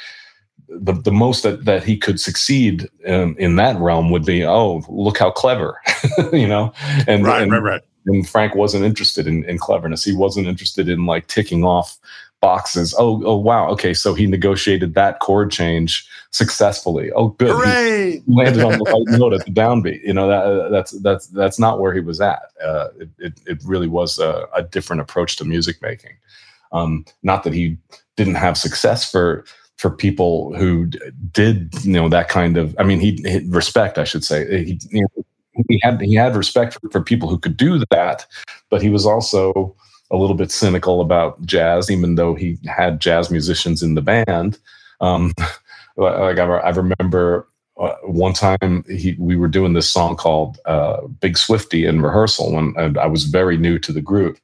[0.79, 4.83] the, the most that, that he could succeed in, in that realm would be, oh,
[4.89, 5.79] look how clever,
[6.33, 6.73] you know?
[7.07, 7.81] And, right, and, right, right.
[8.07, 10.03] And Frank wasn't interested in, in cleverness.
[10.03, 11.99] He wasn't interested in like ticking off
[12.39, 12.95] boxes.
[12.97, 13.69] Oh, oh, wow.
[13.69, 13.93] Okay.
[13.93, 17.11] So he negotiated that chord change successfully.
[17.11, 17.51] Oh, good.
[17.51, 18.13] Hooray!
[18.13, 20.01] He landed on the right note at the downbeat.
[20.03, 22.41] You know, that, that's, that's, that's not where he was at.
[22.63, 26.13] Uh, it, it, it really was a, a different approach to music making.
[26.71, 27.77] Um, not that he
[28.15, 29.45] didn't have success for,
[29.81, 30.85] for people who
[31.31, 34.79] did you know that kind of i mean he, he respect i should say he,
[34.91, 35.25] you know,
[35.67, 38.27] he had he had respect for, for, people who could do that
[38.69, 39.75] but he was also
[40.11, 44.59] a little bit cynical about jazz even though he had jazz musicians in the band
[45.01, 45.33] um,
[45.97, 47.47] like I, I remember
[47.79, 52.53] uh, one time he, we were doing this song called uh, Big Swifty in rehearsal
[52.53, 54.37] when I was very new to the group.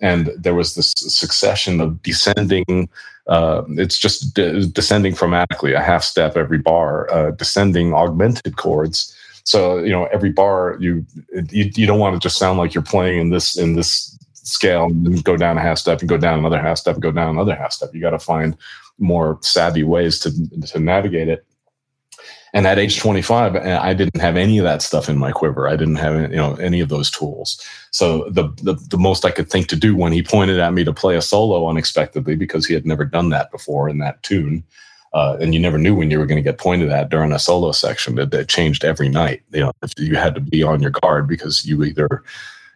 [0.00, 2.88] And there was this succession of descending
[3.26, 9.14] uh, it's just de- descending chromatically, a half step every bar, uh, descending augmented chords.
[9.44, 11.04] So you know every bar you,
[11.50, 14.86] you you don't want to just sound like you're playing in this in this scale
[14.86, 17.30] and go down a half step and go down another half step and go down
[17.30, 17.90] another half step.
[17.94, 18.56] You got to find
[18.98, 20.30] more savvy ways to
[20.66, 21.44] to navigate it.
[22.52, 25.68] And at age 25, I didn't have any of that stuff in my quiver.
[25.68, 27.64] I didn't have you know any of those tools.
[27.90, 30.84] So the, the the most I could think to do when he pointed at me
[30.84, 34.64] to play a solo unexpectedly because he had never done that before in that tune,
[35.12, 37.38] uh, and you never knew when you were going to get pointed at during a
[37.38, 38.16] solo section.
[38.16, 39.42] That, that changed every night.
[39.52, 42.24] You know, you had to be on your guard because you either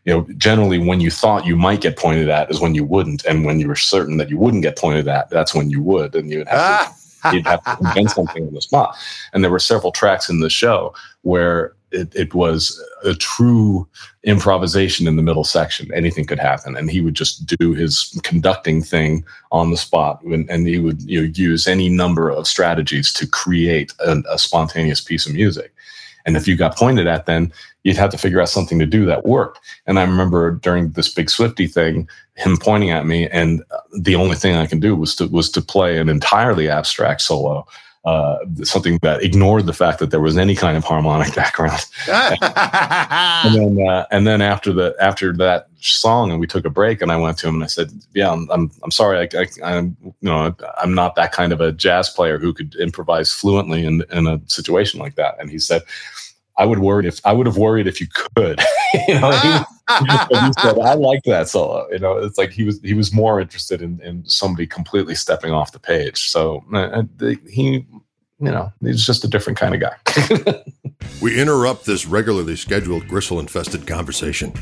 [0.04, 3.24] you know, generally when you thought you might get pointed at is when you wouldn't,
[3.24, 6.14] and when you were certain that you wouldn't get pointed at, that's when you would,
[6.14, 8.96] and you'd have to you'd have to invent something on the spot.
[9.32, 13.86] And there were several tracks in the show where it, it was a true
[14.24, 15.92] improvisation in the middle section.
[15.94, 20.50] Anything could happen, and he would just do his conducting thing on the spot, and,
[20.50, 25.00] and he would you know, use any number of strategies to create a, a spontaneous
[25.00, 25.72] piece of music.
[26.26, 27.52] And if you got pointed at, then
[27.82, 29.60] you'd have to figure out something to do that worked.
[29.86, 33.62] And I remember during this big Swifty thing, him pointing at me, and
[33.98, 37.66] the only thing I can do was to was to play an entirely abstract solo.
[38.04, 41.86] Uh, something that ignored the fact that there was any kind of harmonic background.
[42.06, 47.00] and then, uh, and then after the after that song, and we took a break,
[47.00, 49.76] and I went to him and I said, "Yeah, I'm I'm, I'm sorry, I, I,
[49.76, 53.86] am you know I'm not that kind of a jazz player who could improvise fluently
[53.86, 55.82] in in a situation like that." And he said,
[56.56, 58.60] I would worry if I would have worried if you could.
[59.08, 59.48] you know, he,
[60.06, 61.86] he, said I like that solo.
[61.90, 65.52] You know, it's like he was he was more interested in in somebody completely stepping
[65.52, 66.30] off the page.
[66.30, 67.02] So uh,
[67.48, 67.86] he,
[68.38, 70.64] you know, he's just a different kind of guy.
[71.20, 74.52] we interrupt this regularly scheduled gristle infested conversation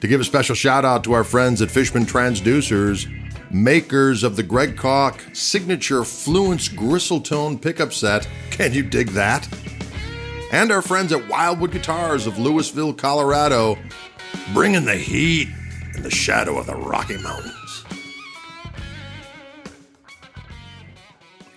[0.00, 3.10] to give a special shout out to our friends at Fishman Transducers,
[3.50, 8.28] makers of the Greg Koch signature Fluence Gristle Tone pickup set.
[8.50, 9.48] Can you dig that?
[10.54, 13.76] And our friends at Wildwood Guitars of Louisville, Colorado,
[14.52, 15.48] bringing the heat
[15.96, 17.84] in the shadow of the Rocky Mountains.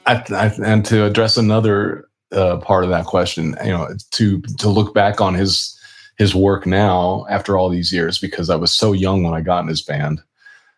[0.08, 4.68] I, I, and to address another uh, part of that question, you know, to to
[4.68, 5.80] look back on his
[6.18, 9.62] his work now after all these years, because I was so young when I got
[9.62, 10.24] in his band,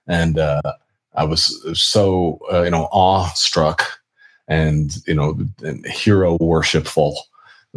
[0.08, 0.74] and uh,
[1.16, 3.84] I was so uh, you know awestruck
[4.50, 5.38] and you know
[5.86, 7.29] hero worshipful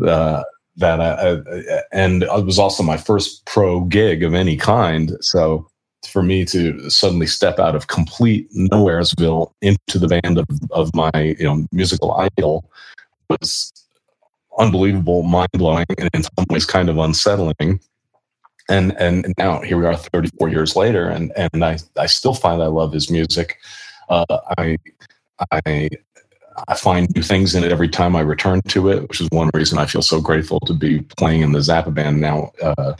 [0.07, 0.43] uh,
[0.76, 5.12] that I, and it was also my first pro gig of any kind.
[5.20, 5.68] So
[6.07, 11.11] for me to suddenly step out of complete nowheresville into the band of, of my
[11.38, 12.70] you know musical idol
[13.28, 13.72] was
[14.59, 17.80] unbelievable, mind blowing, and in some ways kind of unsettling.
[18.68, 22.62] And and now here we are, 34 years later, and and I I still find
[22.62, 23.59] I love his music.
[24.09, 24.24] Uh,
[24.59, 24.78] I
[25.51, 25.90] I
[26.68, 29.50] I find new things in it every time I return to it, which is one
[29.55, 32.94] reason I feel so grateful to be playing in the Zappa band now uh,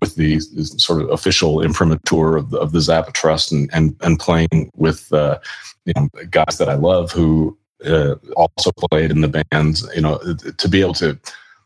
[0.00, 4.18] with the, sort of official imprimatur of the, of the Zappa Trust and, and, and
[4.18, 5.38] playing with uh,
[5.84, 10.18] you know, guys that I love who uh, also played in the band, you know,
[10.56, 11.18] to be able to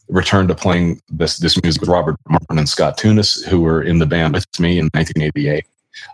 [0.08, 3.98] return to playing this, this music with Robert Martin and Scott Thunes, who were in
[3.98, 5.64] the band with me in 1988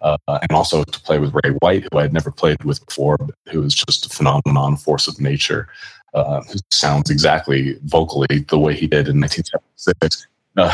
[0.02, 3.18] uh, and also to play with Ray White, who I had never played with before,
[3.50, 5.68] who is just a phenomenon, force of nature,
[6.14, 10.26] uh, who sounds exactly vocally the way he did in 1976.
[10.56, 10.72] Uh,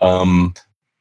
[0.04, 0.54] um,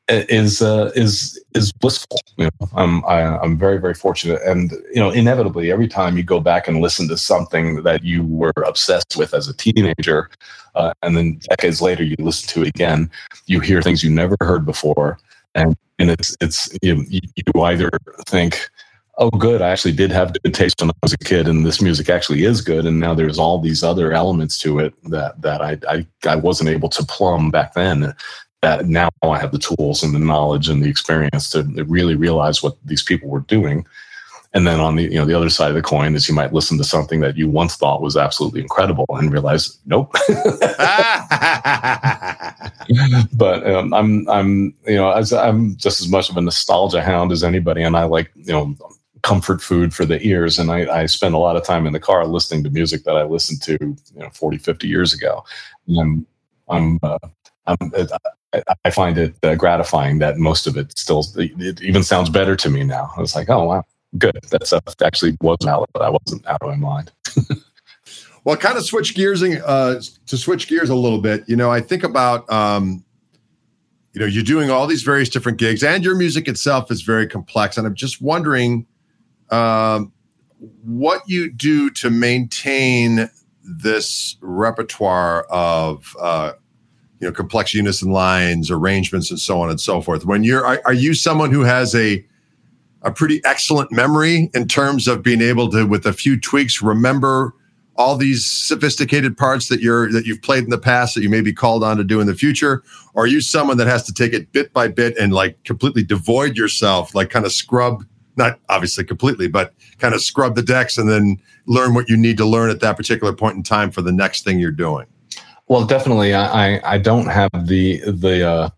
[0.09, 2.19] is uh, is is blissful.
[2.37, 5.87] You know, I'm I, am i am very very fortunate, and you know, inevitably, every
[5.87, 9.53] time you go back and listen to something that you were obsessed with as a
[9.53, 10.29] teenager,
[10.75, 13.09] uh, and then decades later you listen to it again,
[13.45, 15.19] you hear things you never heard before,
[15.59, 17.89] and and it's it's you, you either
[18.27, 18.69] think
[19.17, 21.81] oh good i actually did have good taste when i was a kid and this
[21.81, 25.61] music actually is good and now there's all these other elements to it that that
[25.61, 28.13] i i, I wasn't able to plumb back then
[28.61, 32.63] that now i have the tools and the knowledge and the experience to really realize
[32.63, 33.85] what these people were doing
[34.53, 36.53] and then on the you know the other side of the coin is you might
[36.53, 40.11] listen to something that you once thought was absolutely incredible and realize nope.
[40.79, 42.17] Ah!
[43.33, 47.31] but um, I'm I'm you know as I'm just as much of a nostalgia hound
[47.31, 48.75] as anybody, and I like you know
[49.21, 51.99] comfort food for the ears and I, I spend a lot of time in the
[51.99, 55.43] car listening to music that i listened to you know 40 50 years ago
[55.89, 56.27] and i'm
[56.69, 57.17] i'm uh,
[57.69, 57.91] I'm,
[58.53, 62.55] I, I find it uh, gratifying that most of it still it even sounds better
[62.55, 63.11] to me now.
[63.15, 63.83] I was like, oh wow,
[64.17, 64.39] good.
[64.51, 67.11] That stuff actually was valid, but I wasn't out of my mind.
[68.49, 71.43] well, kind of switch gears uh, to switch gears a little bit.
[71.47, 73.05] You know, I think about um,
[74.13, 77.27] you know you're doing all these various different gigs, and your music itself is very
[77.27, 77.77] complex.
[77.77, 78.87] And I'm just wondering
[79.51, 80.11] um,
[80.83, 83.29] what you do to maintain
[83.61, 86.53] this repertoire of uh,
[87.19, 90.25] you know complex unison lines, arrangements, and so on and so forth.
[90.25, 92.25] When you're, are, are you someone who has a
[93.03, 97.53] a pretty excellent memory in terms of being able to, with a few tweaks, remember
[97.99, 101.41] all these sophisticated parts that you're that you've played in the past that you may
[101.41, 102.81] be called on to do in the future?
[103.13, 106.03] Or are you someone that has to take it bit by bit and like completely
[106.03, 108.05] devoid yourself like kind of scrub
[108.37, 111.37] not obviously completely but kind of scrub the decks and then
[111.67, 114.45] learn what you need to learn at that particular point in time for the next
[114.45, 115.05] thing you're doing?
[115.67, 118.69] Well definitely i i don't have the the uh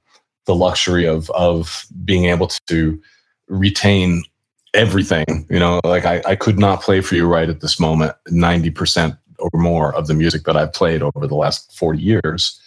[0.46, 3.00] the luxury of of being able to
[3.48, 4.24] retain
[4.74, 5.46] everything.
[5.50, 9.18] You know, like I, I could not play for you right at this moment 90%
[9.40, 12.60] or more of the music that I've played over the last 40 years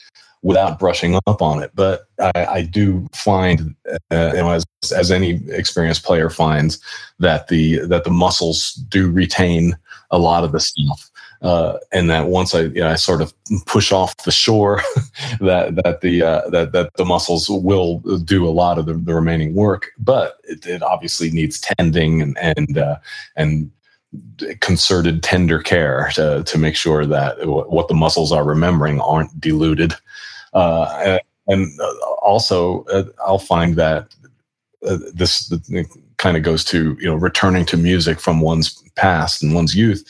[0.43, 1.71] without brushing up on it.
[1.75, 3.75] But I, I do find,
[4.11, 6.79] uh, you know, as, as any experienced player finds,
[7.19, 9.77] that the that the muscles do retain
[10.11, 11.11] a lot of the stuff
[11.45, 13.35] uh, and that once I, you know, I sort of
[13.67, 14.81] push off the shore,
[15.41, 19.15] that that the uh, that that the muscles will do a lot of the, the
[19.15, 19.93] remaining work.
[19.99, 22.97] But it, it, obviously needs tending and and uh,
[23.37, 23.71] and
[24.61, 29.95] concerted tender care to to make sure that what the muscles are remembering aren't diluted.
[30.55, 31.79] Uh, and
[32.23, 34.15] also, uh, I'll find that
[34.89, 35.53] uh, this
[36.17, 40.09] kind of goes to you know returning to music from one's past and one's youth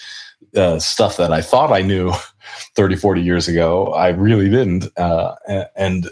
[0.57, 2.13] uh, stuff that I thought I knew
[2.77, 3.93] 30, 40 years ago.
[3.93, 4.87] I really didn't.
[4.97, 5.35] Uh,
[5.77, 6.09] and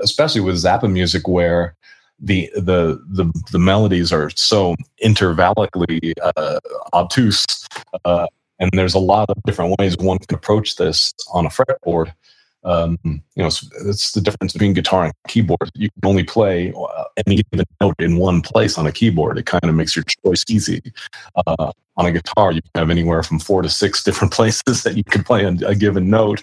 [0.00, 1.74] especially with Zappa music, where
[2.20, 6.58] the the the, the melodies are so intervallically uh,
[6.92, 7.44] obtuse,
[8.04, 8.26] uh,
[8.60, 12.12] and there's a lot of different ways one can approach this on a fretboard
[12.64, 15.70] um, you know, it's, it's, the difference between guitar and keyboard.
[15.74, 19.38] You can only play uh, any given note in one place on a keyboard.
[19.38, 20.82] It kind of makes your choice easy.
[21.46, 25.04] Uh, on a guitar, you have anywhere from four to six different places that you
[25.04, 26.42] can play a given note,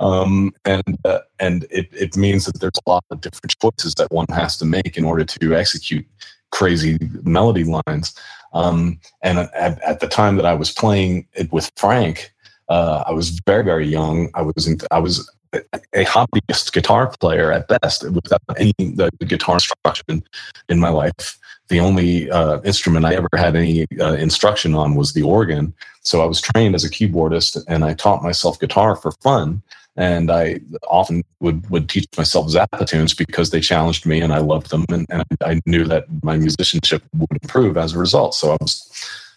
[0.00, 4.10] um, and uh, and it it means that there's a lot of different choices that
[4.10, 6.06] one has to make in order to execute
[6.50, 8.14] crazy melody lines.
[8.54, 12.32] Um, and at, at, the time that I was playing it with Frank,
[12.70, 14.30] uh, I was very very young.
[14.34, 19.56] I was in, I was a hobbyist guitar player at best without any the, guitar
[19.56, 20.22] instruction
[20.68, 21.38] in my life.
[21.68, 25.74] The only uh, instrument I ever had any uh, instruction on was the organ.
[26.02, 29.62] So I was trained as a keyboardist and I taught myself guitar for fun.
[29.96, 34.38] And I often would, would teach myself Zappa tunes because they challenged me and I
[34.38, 34.84] loved them.
[34.90, 38.34] And, and I knew that my musicianship would improve as a result.
[38.34, 38.88] So I was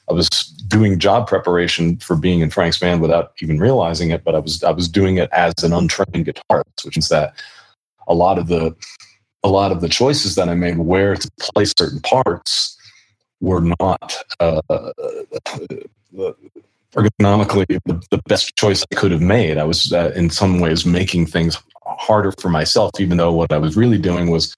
[0.09, 0.27] I was
[0.67, 4.63] doing job preparation for being in Frank's band without even realizing it, but I was
[4.63, 7.33] I was doing it as an untrained guitarist, which means that
[8.07, 8.75] a lot of the
[9.43, 12.77] a lot of the choices that I made where to play certain parts
[13.39, 14.61] were not uh,
[16.93, 19.57] ergonomically the, the, best choice I could have made.
[19.57, 23.57] I was uh, in some ways making things harder for myself, even though what I
[23.57, 24.55] was really doing was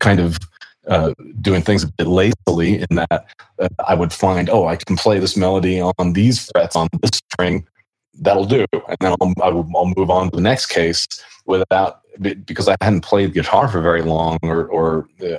[0.00, 0.38] kind of
[0.88, 3.26] uh, doing things a bit lazily in that
[3.58, 7.20] uh, I would find, oh, I can play this melody on these frets on this
[7.32, 7.66] string.
[8.14, 8.64] That'll do.
[8.72, 11.06] And then I'll, I'll, I'll move on to the next case
[11.46, 15.38] without, because I hadn't played guitar for very long or, or uh,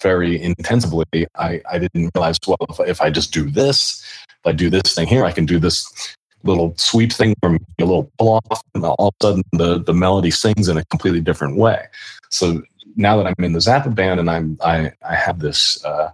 [0.00, 4.52] very intensively, I, I didn't realize, well, if, if I just do this, if I
[4.52, 8.28] do this thing here, I can do this little sweep thing from a little pull
[8.34, 11.86] off, and all of a sudden the, the melody sings in a completely different way.
[12.30, 12.62] So
[12.96, 16.10] now that I'm in the Zappa band and I'm I, I have this uh,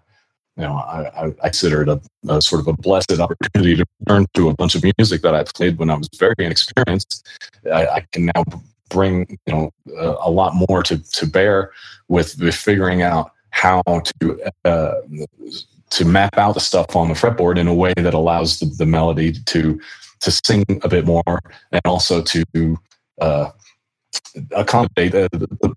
[0.57, 4.27] you know I, I consider it a, a, sort of a blessed opportunity to return
[4.35, 7.27] to a bunch of music that I played when I was very inexperienced.
[7.73, 8.45] I, I can now
[8.91, 11.73] bring you know a, a, lot more to to bear
[12.09, 13.83] with, with figuring out how
[14.21, 14.95] to uh,
[15.91, 18.87] to map out the stuff on the fretboard in a way that allows the, the
[18.87, 19.81] melody to
[20.21, 21.41] to sing a bit more
[21.73, 22.79] and also to
[23.21, 23.51] uh,
[24.53, 25.29] accommodate uh,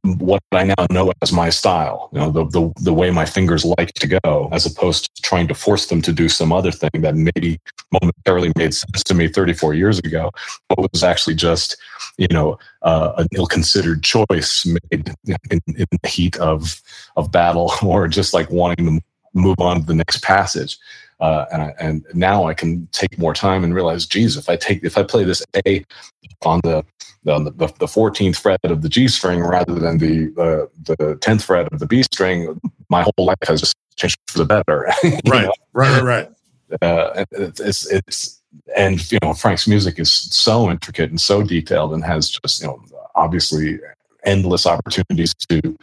[0.04, 3.66] what I now know as my style, you know, the, the, the way my fingers
[3.66, 7.02] like to go, as opposed to trying to force them to do some other thing
[7.02, 7.60] that maybe
[7.92, 10.32] momentarily made sense to me 34 years ago,
[10.70, 11.78] but was actually just,
[12.18, 16.82] you know, uh, an ill-considered choice made in, in the heat of
[17.16, 19.02] of battle, or just like wanting to
[19.34, 20.78] move on to the next passage.
[21.22, 24.56] Uh, and, I, and now I can take more time and realize, geez, if I
[24.56, 25.86] take if I play this A
[26.44, 26.84] on the
[27.28, 31.44] on the, the 14th fret of the G string rather than the uh, the 10th
[31.44, 32.60] fret of the B string,
[32.90, 34.92] my whole life has just changed for the better.
[35.28, 36.30] right, right, right, right.
[36.82, 38.42] Uh, it's it's
[38.76, 42.68] and you know Frank's music is so intricate and so detailed and has just you
[42.68, 42.82] know
[43.16, 43.80] obviously
[44.24, 45.78] endless opportunities to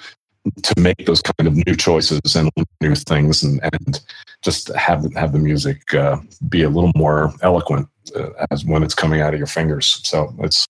[0.62, 4.00] to make those kind of new choices and new things and, and
[4.42, 6.18] just have have the music uh,
[6.48, 10.00] be a little more eloquent uh, as when it's coming out of your fingers.
[10.04, 10.66] So it's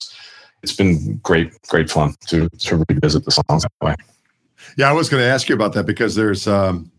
[0.63, 3.95] it's been great great fun to to revisit the songs that way.
[4.77, 6.91] Yeah, I was going to ask you about that because there's um,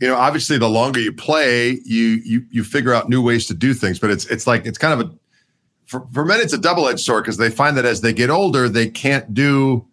[0.00, 3.54] you know obviously the longer you play, you you you figure out new ways to
[3.54, 5.14] do things, but it's it's like it's kind of a
[5.88, 8.68] for, for men it's a double-edged sword because they find that as they get older
[8.68, 9.87] they can't do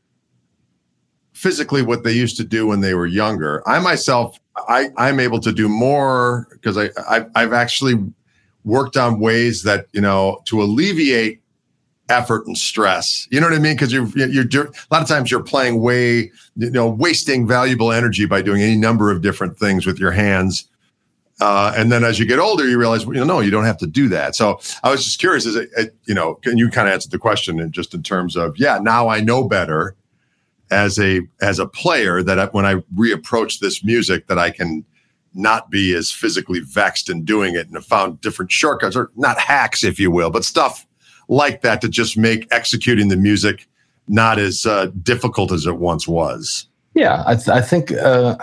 [1.35, 3.61] physically what they used to do when they were younger.
[3.67, 7.95] I myself i i'm able to do more because I, I i've actually
[8.63, 11.41] worked on ways that you know to alleviate
[12.07, 13.27] effort and stress.
[13.31, 13.75] You know what i mean?
[13.75, 18.25] Because you're you're a lot of times you're playing way you know wasting valuable energy
[18.25, 20.69] by doing any number of different things with your hands.
[21.41, 23.65] Uh, and then as you get older, you realize, well, you know, no, you don't
[23.65, 24.33] have to do that.
[24.37, 27.09] So I was just curious, is it, it you know, can you kind of answer
[27.09, 29.97] the question and just in terms of, yeah, now I know better
[30.71, 34.85] as a as a player that when I reapproach this music that I can
[35.33, 39.37] not be as physically vexed in doing it and have found different shortcuts or not
[39.37, 40.87] hacks, if you will, but stuff
[41.27, 43.67] like that to just make executing the music
[44.07, 46.67] not as uh, difficult as it once was.
[46.93, 48.37] Yeah, I, th- I think uh,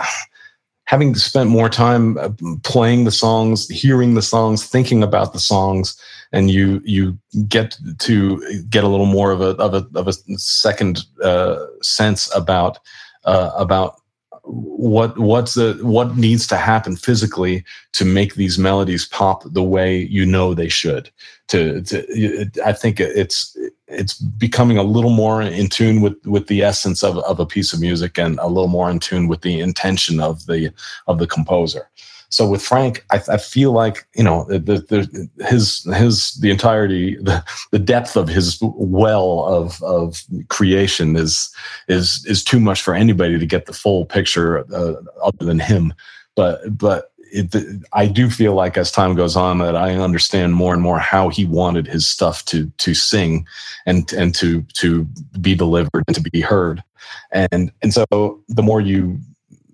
[0.85, 2.29] having spent more time uh,
[2.63, 5.99] playing the songs, hearing the songs, thinking about the songs,
[6.31, 7.17] and you you
[7.47, 12.33] get to get a little more of a of a of a second uh, sense
[12.35, 12.79] about
[13.23, 14.01] uh, about
[14.43, 17.63] what what's the what needs to happen physically
[17.93, 21.09] to make these melodies pop the way you know they should.
[21.49, 23.55] To, to i think it's
[23.93, 27.73] it's becoming a little more in tune with with the essence of, of a piece
[27.73, 30.73] of music and a little more in tune with the intention of the
[31.07, 31.89] of the composer
[32.33, 37.15] so with Frank, I, I feel like you know the, the, his his the entirety
[37.17, 41.53] the, the depth of his well of of creation is
[41.87, 45.93] is is too much for anybody to get the full picture uh, other than him.
[46.35, 50.73] But but it, I do feel like as time goes on that I understand more
[50.73, 53.47] and more how he wanted his stuff to to sing
[53.85, 55.05] and and to to
[55.41, 56.83] be delivered and to be heard.
[57.31, 58.05] And and so
[58.47, 59.19] the more you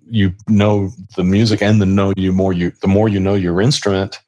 [0.08, 3.60] you know the music and the know you more you the more you know your
[3.60, 4.18] instrument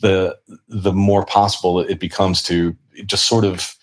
[0.00, 2.76] the the more possible it becomes to
[3.06, 3.76] just sort of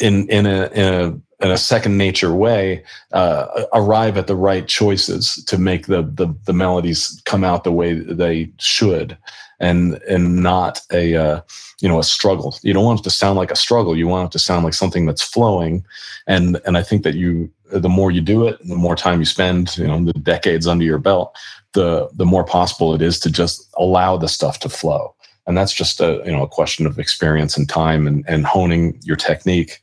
[0.00, 2.82] in in a in a, in a second nature way
[3.12, 7.72] uh, arrive at the right choices to make the, the the melodies come out the
[7.72, 9.16] way they should
[9.60, 11.40] and and not a uh,
[11.80, 12.56] you know a struggle.
[12.62, 13.96] You don't want it to sound like a struggle.
[13.96, 15.84] You want it to sound like something that's flowing.
[16.26, 19.24] And and i think that you the more you do it, the more time you
[19.24, 21.36] spend, you know, the decades under your belt,
[21.72, 25.14] the the more possible it is to just allow the stuff to flow.
[25.46, 28.98] And that's just a you know a question of experience and time and and honing
[29.02, 29.82] your technique,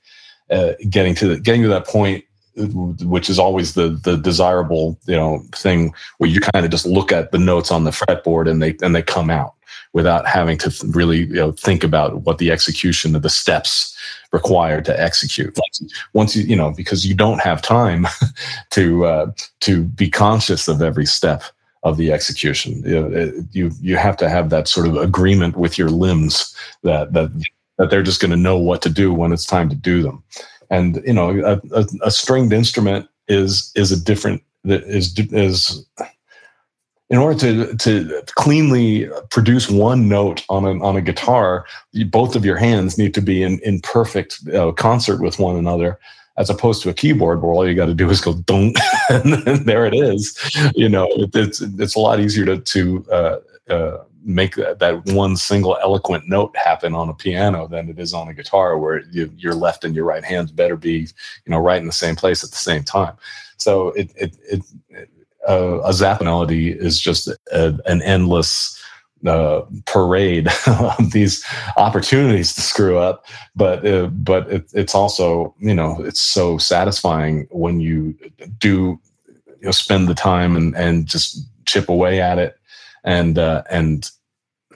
[0.51, 2.23] uh, getting to the, getting to that point,
[2.55, 7.11] which is always the the desirable you know thing where you kind of just look
[7.11, 9.55] at the notes on the fretboard and they and they come out
[9.93, 13.97] without having to really you know, think about what the execution of the steps
[14.31, 15.57] required to execute.
[16.13, 18.07] Once you you know because you don't have time
[18.71, 19.31] to uh,
[19.61, 21.43] to be conscious of every step
[21.83, 22.83] of the execution.
[22.85, 27.13] You, know, you you have to have that sort of agreement with your limbs that
[27.13, 27.31] that
[27.81, 30.23] that they're just going to know what to do when it's time to do them.
[30.69, 35.85] And you know, a, a, a stringed instrument is is a different is is
[37.09, 42.35] in order to to cleanly produce one note on a on a guitar, you, both
[42.35, 45.99] of your hands need to be in in perfect uh, concert with one another,
[46.37, 48.77] as opposed to a keyboard where all you got to do is go don't,
[49.09, 49.33] and
[49.65, 50.37] there it is.
[50.75, 53.37] You know, it, it's it's a lot easier to to uh,
[53.69, 58.13] uh, make that, that one single eloquent note happen on a piano than it is
[58.13, 61.59] on a guitar, where you, your left and your right hands better be you know
[61.59, 63.15] right in the same place at the same time.
[63.57, 65.09] So it it, it, it
[65.47, 68.77] uh, a Zappa melody is just a, an endless
[69.25, 71.45] uh, parade of these
[71.77, 73.25] opportunities to screw up.
[73.55, 78.17] But uh, but it, it's also you know it's so satisfying when you
[78.57, 78.99] do
[79.47, 82.57] you know spend the time and and just chip away at it
[83.03, 84.09] and uh, and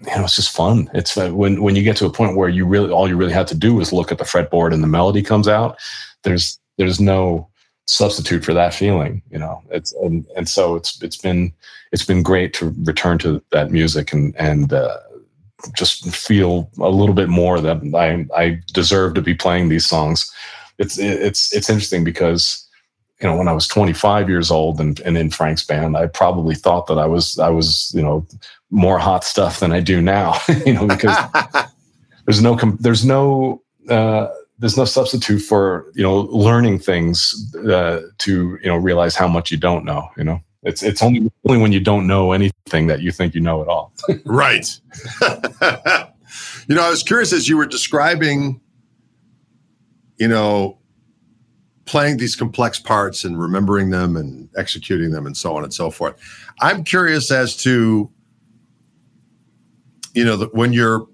[0.01, 0.89] you know it's just fun.
[0.93, 3.33] It's uh, when when you get to a point where you really all you really
[3.33, 5.77] have to do is look at the fretboard and the melody comes out.
[6.23, 7.49] There's there's no
[7.87, 11.53] substitute for that feeling you know it's and, and so it's it's been
[11.91, 14.97] it's been great to return to that music and and uh,
[15.73, 20.31] just feel a little bit more that I I deserve to be playing these songs.
[20.77, 22.64] It's it's it's interesting because
[23.21, 26.55] you know when I was 25 years old and, and in Frank's band, I probably
[26.55, 28.25] thought that I was I was you know
[28.71, 30.37] more hot stuff than I do now.
[30.65, 31.17] you know because
[32.25, 34.27] there's no there's no uh,
[34.59, 39.51] there's no substitute for you know learning things uh, to you know realize how much
[39.51, 40.09] you don't know.
[40.17, 43.41] You know, it's it's only only when you don't know anything that you think you
[43.41, 43.93] know it all.
[44.25, 44.67] right.
[46.67, 48.61] you know, I was curious as you were describing,
[50.17, 50.79] you know,
[51.85, 55.89] playing these complex parts and remembering them and executing them and so on and so
[55.89, 56.15] forth.
[56.61, 58.09] I'm curious as to,
[60.13, 61.07] you know, the, when you're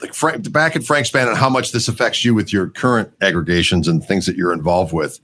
[0.00, 3.12] like Frank, back at Frank's band and how much this affects you with your current
[3.20, 5.20] aggregations and things that you're involved with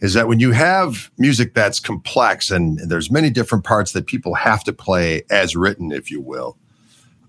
[0.00, 4.34] is that when you have music that's complex and there's many different parts that people
[4.34, 6.58] have to play as written, if you will.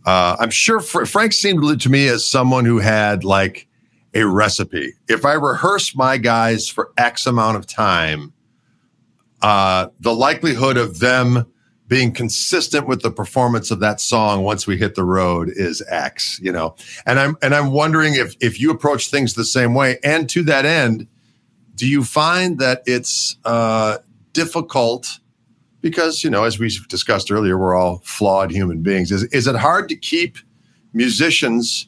[0.06, 3.68] Uh, I'm sure Fr- Frank seemed to me as someone who had like
[4.16, 4.94] a recipe.
[5.08, 8.34] If I rehearse my guys for X amount of time,
[9.42, 11.46] uh, the likelihood of them
[11.88, 16.40] being consistent with the performance of that song once we hit the road is X,
[16.42, 16.76] you know.
[17.06, 20.00] And I'm and I'm wondering if if you approach things the same way.
[20.04, 21.08] And to that end,
[21.76, 24.00] do you find that it's uh,
[24.34, 25.20] difficult
[25.82, 29.12] because you know, as we discussed earlier, we're all flawed human beings.
[29.12, 30.40] Is is it hard to keep
[30.94, 31.88] musicians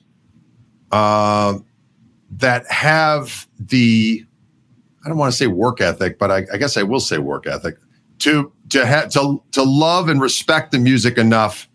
[0.91, 1.57] uh,
[2.32, 4.23] that have the
[5.05, 7.47] I don't want to say work ethic, but I, I guess I will say work
[7.47, 7.78] ethic
[8.19, 11.69] to to have to to love and respect the music enough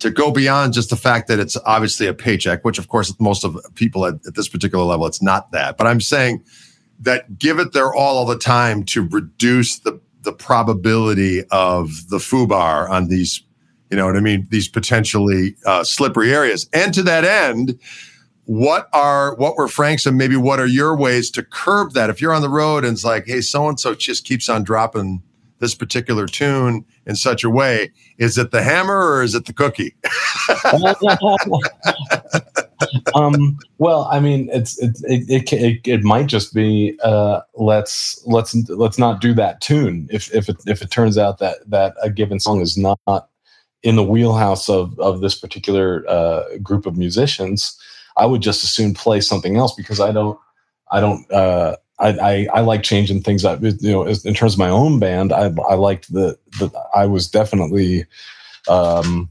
[0.00, 3.44] to go beyond just the fact that it's obviously a paycheck, which of course most
[3.44, 5.76] of people at, at this particular level, it's not that.
[5.76, 6.44] But I'm saying
[7.00, 12.16] that give it their all all the time to reduce the the probability of the
[12.16, 13.42] foobar on these,
[13.90, 16.68] you know what I mean, these potentially uh, slippery areas.
[16.72, 17.78] And to that end,
[18.46, 22.10] what are what were Frank's and maybe what are your ways to curb that?
[22.10, 24.64] If you're on the road and it's like, hey, so and so just keeps on
[24.64, 25.22] dropping
[25.60, 29.52] this particular tune in such a way, is it the hammer or is it the
[29.52, 29.94] cookie?
[33.14, 38.54] um, well, I mean, it's it it, it, it might just be uh, let's let's
[38.68, 42.10] let's not do that tune if if it if it turns out that that a
[42.10, 43.28] given song is not
[43.82, 47.78] in the wheelhouse of of this particular uh, group of musicians,
[48.16, 50.38] I would just as soon play something else because I don't
[50.90, 53.60] I don't uh, I, I, I like changing things up.
[53.62, 57.28] You know, in terms of my own band, I I liked the the I was
[57.28, 58.06] definitely
[58.68, 59.30] um,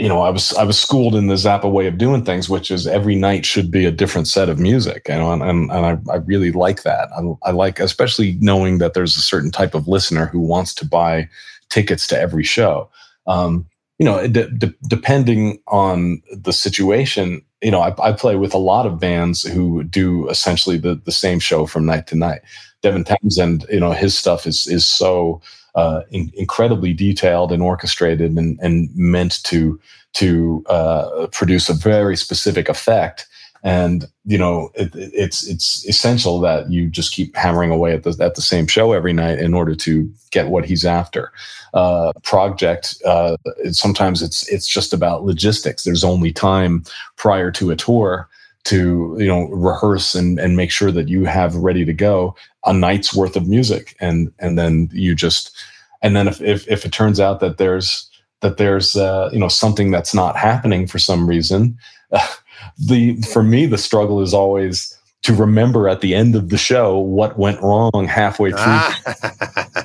[0.00, 2.70] you know, I was I was schooled in the Zappa way of doing things, which
[2.70, 5.86] is every night should be a different set of music, you know, and and, and
[5.86, 7.10] I, I really like that.
[7.12, 10.86] I, I like, especially knowing that there's a certain type of listener who wants to
[10.86, 11.28] buy
[11.68, 12.88] tickets to every show.
[13.26, 13.66] Um,
[13.98, 18.98] you know, depending on the situation, you know, I, I, play with a lot of
[18.98, 22.40] bands who do essentially the the same show from night to night.
[22.82, 25.42] Devin Townsend, you know, his stuff is is so
[25.74, 29.78] uh, in, incredibly detailed and orchestrated and, and meant to
[30.14, 33.26] to uh, produce a very specific effect.
[33.62, 38.16] And you know, it, it's it's essential that you just keep hammering away at the
[38.20, 41.32] at the same show every night in order to get what he's after.
[41.74, 43.36] Uh, Progject uh,
[43.72, 45.84] sometimes it's it's just about logistics.
[45.84, 46.84] There's only time
[47.16, 48.28] prior to a tour
[48.64, 52.34] to you know rehearse and and make sure that you have ready to go
[52.66, 55.56] a night's worth of music and and then you just
[56.02, 58.08] and then if if, if it turns out that there's
[58.40, 61.76] that there's uh, you know something that's not happening for some reason
[62.12, 62.26] uh,
[62.80, 66.98] the for me the struggle is always to remember at the end of the show
[66.98, 68.80] what went wrong halfway through.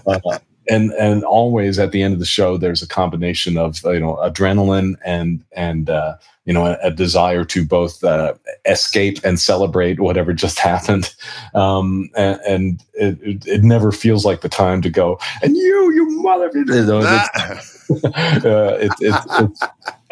[0.08, 0.40] Uh,
[0.70, 4.16] and and always at the end of the show there's a combination of you know
[4.18, 8.34] adrenaline and and uh, you know a, a, desire to both uh,
[8.66, 11.14] escape and celebrate whatever just happened.
[11.54, 15.92] Um, and, and it, it, it, never feels like the time to go and you
[15.94, 19.64] you mother you know, uh, it, it's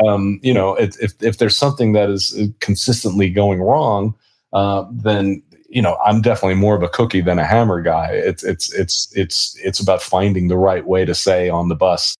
[0.05, 4.15] um, you know if, if there's something that is consistently going wrong
[4.53, 5.41] uh, then
[5.73, 8.11] you know, I'm definitely more of a cookie than a hammer guy.
[8.11, 12.15] It's it's it's it's it's about finding the right way to say on the bus,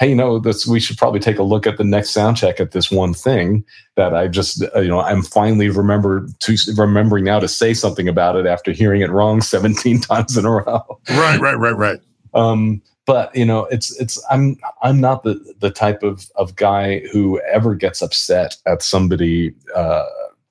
[0.00, 2.60] hey, you know, this we should probably take a look at the next sound check
[2.60, 3.62] at this one thing
[3.96, 8.08] that I just uh, you know I'm finally remember to remembering now to say something
[8.08, 11.00] about it after hearing it wrong 17 times in a row.
[11.10, 12.00] Right, right, right, right.
[12.32, 17.00] Um, but you know, it's it's I'm I'm not the the type of of guy
[17.12, 19.54] who ever gets upset at somebody.
[19.76, 20.06] Uh,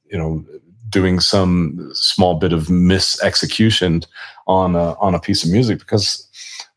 [0.06, 0.46] you know
[0.94, 4.06] doing some small bit of misexecution
[4.48, 6.28] on a, on a piece of music because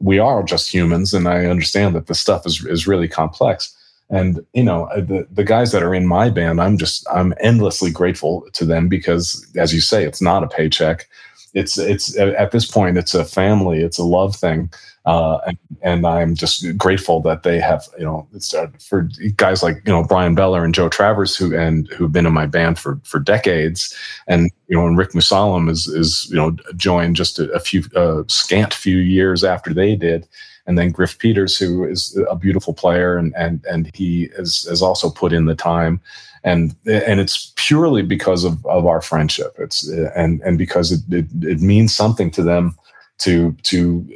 [0.01, 3.75] we are just humans and I understand that this stuff is, is really complex.
[4.09, 7.35] And, you know, uh, the, the guys that are in my band, I'm just, I'm
[7.41, 11.09] endlessly grateful to them because as you say, it's not a paycheck.
[11.55, 14.71] It's, it's at this point, it's a family, it's a love thing.
[15.07, 18.27] Uh, and, and, I'm just grateful that they have, you know,
[18.59, 22.27] uh, for guys like you know Bryan Beller and Joe Travers who and who've been
[22.27, 23.95] in my band for for decades,
[24.27, 27.85] and you know, and Rick Musallam is is you know joined just a, a few
[27.95, 30.27] uh, scant few years after they did,
[30.67, 34.83] and then Griff Peters, who is a beautiful player, and and and he has has
[34.83, 36.01] also put in the time,
[36.47, 39.55] and and it's purely because of of our friendship.
[39.59, 42.75] It's and and because it it, it means something to them
[43.19, 44.09] to to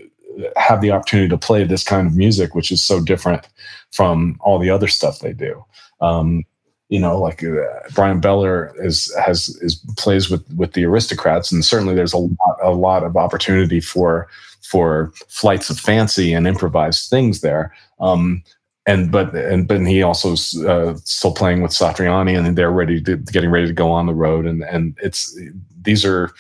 [0.57, 3.49] have the opportunity to play this kind of music, which is so different
[3.91, 5.63] from all the other stuff they do.
[6.01, 6.45] Um,
[6.89, 7.65] you know, like uh,
[7.95, 12.59] Bryan Beller is has is plays with with the aristocrats, and certainly there's a lot
[12.63, 14.29] a lot of opportunity for
[14.63, 17.75] for flights of fancy and improvised things there.
[17.99, 18.45] Um,
[18.87, 20.33] and but and but he also
[20.67, 24.15] uh, still playing with Satriani, and they're ready to getting ready to go on the
[24.15, 25.39] road, and and it's
[25.83, 26.31] these are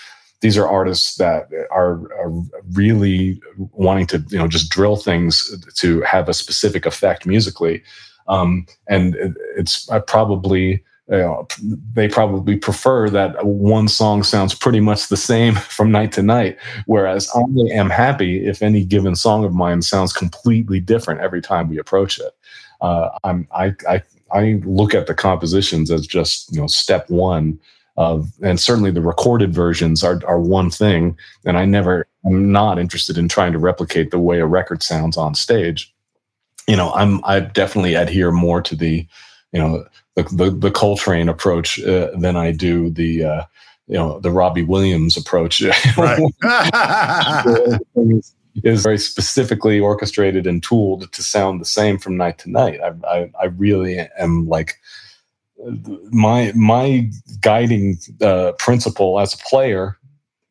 [0.41, 2.32] these are artists that are, are,
[2.72, 3.41] really
[3.72, 7.82] wanting to you know just drill things to have a specific effect musically.
[8.26, 9.16] Um, and
[9.57, 11.47] it's probably you know,
[11.93, 16.57] they probably prefer that one song sounds pretty much the same from night to night
[16.87, 17.41] whereas i
[17.73, 22.19] am happy if any given song of mine sounds completely different every time we approach
[22.19, 22.35] it
[22.81, 24.03] uh, I'm, I, I,
[24.33, 27.59] I look at the compositions as just you know step one
[27.97, 31.19] of, and certainly the recorded versions are, are one thing.
[31.45, 35.19] And I never, I'm not interested in trying to replicate the way a record sounds
[35.19, 35.93] on stage.
[36.67, 39.07] You know, I'm, I definitely adhere more to the,
[39.53, 39.85] you know,
[40.17, 43.45] the, the, the Coltrane approach uh, than I do the, uh,
[43.87, 45.63] you know, the Robbie Williams approach.
[45.97, 46.21] Right.
[48.65, 52.81] is very specifically orchestrated and tooled to sound the same from night to night.
[52.81, 54.77] I, I, I really am like
[56.11, 59.97] my my guiding uh, principle as a player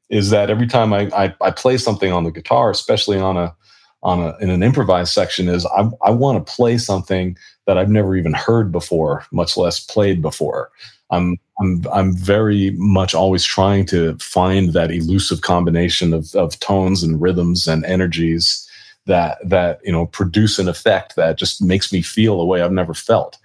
[0.10, 3.56] is that every time I, I, I play something on the guitar, especially on a
[4.02, 7.90] on a in an improvised section, is I I want to play something that I've
[7.90, 10.72] never even heard before, much less played before.
[11.12, 17.04] I'm I'm I'm very much always trying to find that elusive combination of of tones
[17.04, 18.68] and rhythms and energies
[19.06, 22.72] that that you know produce an effect that just makes me feel a way I've
[22.72, 23.38] never felt.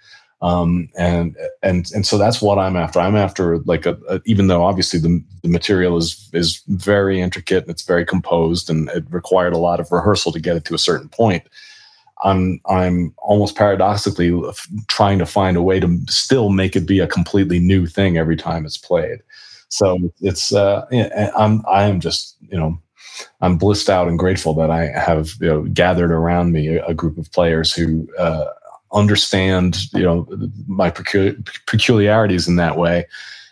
[0.45, 3.01] Um, and and and so that's what I'm after.
[3.01, 7.63] I'm after like a, a, even though obviously the, the material is is very intricate
[7.63, 10.75] and it's very composed and it required a lot of rehearsal to get it to
[10.75, 11.45] a certain point.
[12.25, 14.39] I'm I'm almost paradoxically
[14.89, 18.37] trying to find a way to still make it be a completely new thing every
[18.37, 19.21] time it's played.
[19.69, 20.85] So it's uh,
[21.39, 22.79] I'm I am just you know
[23.41, 27.17] I'm blissed out and grateful that I have you know, gathered around me a, group
[27.17, 28.47] of players who uh,
[28.95, 30.27] understand you know
[30.67, 33.07] my peculiarities in that way.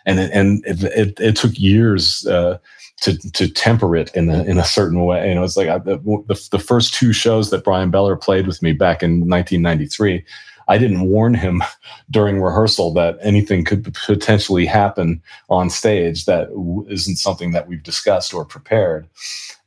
[0.05, 2.57] And it, and it, it, it took years uh,
[3.01, 5.29] to to temper it in a in a certain way.
[5.29, 8.61] You know it's like I, the, the first two shows that Bryan Beller played with
[8.61, 10.25] me back in 1993
[10.67, 11.63] I didn't warn him
[12.11, 16.49] during rehearsal that anything could potentially happen on stage that
[16.89, 19.07] isn't something that we've discussed or prepared.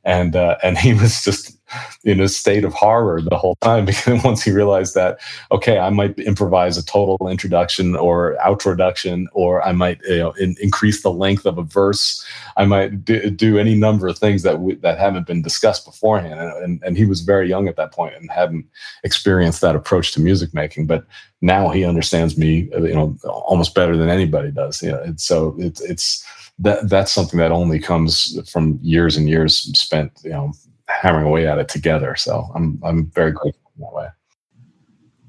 [0.04, 1.55] And uh, and he was just
[2.04, 5.18] in a state of horror the whole time because once he realized that
[5.50, 10.56] okay i might improvise a total introduction or outroduction or i might you know in,
[10.60, 12.24] increase the length of a verse
[12.56, 16.40] i might do, do any number of things that that haven't been discussed beforehand.
[16.40, 18.66] And, and, and he was very young at that point and hadn't
[19.04, 21.06] experienced that approach to music making but
[21.40, 24.82] now he understands me you know almost better than anybody does.
[24.82, 26.24] You know and so it's it's
[26.58, 30.52] that that's something that only comes from years and years spent, you know,
[30.88, 32.16] hammering away at it together.
[32.16, 34.08] So I'm I'm very grateful in that way.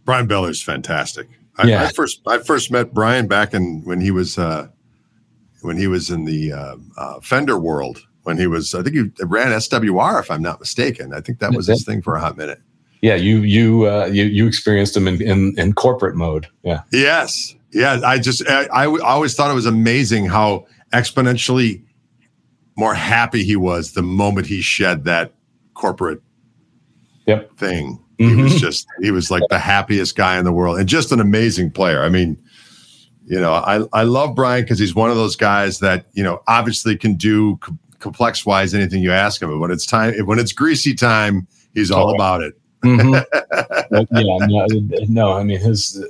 [0.06, 1.28] Bryan Beller's fantastic.
[1.58, 1.84] I, yeah.
[1.84, 4.68] I first I first met Brian back in when he was uh,
[5.62, 8.04] when he was in the uh, uh, Fender world.
[8.24, 11.14] When he was, I think he ran SWR, if I'm not mistaken.
[11.14, 12.60] I think that was his thing for a hot minute.
[13.02, 16.48] Yeah, you you uh, you you experienced him in, in in corporate mode.
[16.64, 16.82] Yeah.
[16.92, 17.56] Yes.
[17.72, 18.02] Yeah.
[18.04, 21.84] I just I, I always thought it was amazing how exponentially
[22.76, 25.34] more happy he was the moment he shed that
[25.78, 26.22] corporate
[27.26, 27.56] yep.
[27.58, 28.04] thing.
[28.20, 28.38] Mm-hmm.
[28.38, 31.20] He was just he was like the happiest guy in the world and just an
[31.20, 32.02] amazing player.
[32.02, 32.38] I mean,
[33.26, 36.42] you know, I I love Bryan because he's one of those guys that you know
[36.48, 39.50] obviously can do co- complex wise anything you ask him.
[39.50, 42.60] But when it's time, when it's greasy time, he's all about it.
[42.84, 43.14] mm-hmm.
[44.16, 46.04] yeah, no, no, I mean his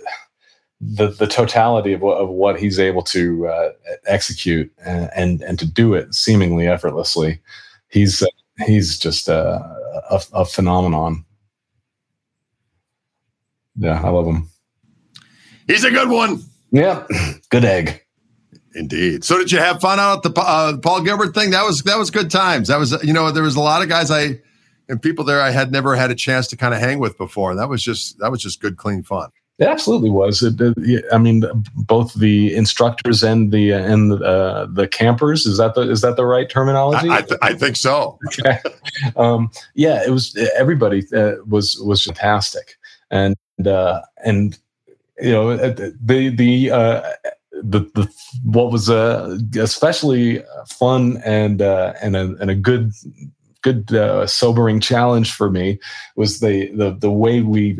[0.80, 3.72] the the totality of what, of what he's able to uh,
[4.05, 7.41] execute and, and, and to do it seemingly effortlessly,
[7.89, 8.28] he's uh,
[8.66, 9.60] he's just a,
[10.10, 11.26] a, a phenomenon.
[13.76, 14.49] Yeah, I love him.
[15.68, 16.41] He's a good one.
[16.72, 17.05] Yeah,
[17.49, 18.01] good egg.
[18.74, 19.24] Indeed.
[19.24, 21.51] So, did you have fun out at the uh, Paul Gilbert thing?
[21.51, 22.68] That was that was good times.
[22.68, 24.39] That was you know there was a lot of guys I
[24.89, 27.55] and people there I had never had a chance to kind of hang with before.
[27.55, 29.30] That was just that was just good, clean fun.
[29.60, 30.43] It absolutely was.
[30.43, 31.43] It, it, I mean,
[31.74, 35.47] both the instructors and the and uh, the campers.
[35.47, 37.10] Is that the is that the right terminology?
[37.10, 38.20] I, I, th- I think so.
[38.28, 38.60] okay.
[39.16, 40.36] Um, yeah, it was.
[40.58, 42.78] Everybody uh, was was fantastic,
[43.12, 43.36] and
[43.66, 44.58] uh, and
[45.20, 46.72] you know uh, the the.
[46.72, 47.12] Uh,
[47.64, 48.08] the, the
[48.43, 52.91] what was uh, especially fun and uh, and a and a good
[53.62, 55.80] good uh, sobering challenge for me
[56.16, 57.80] was the the the way we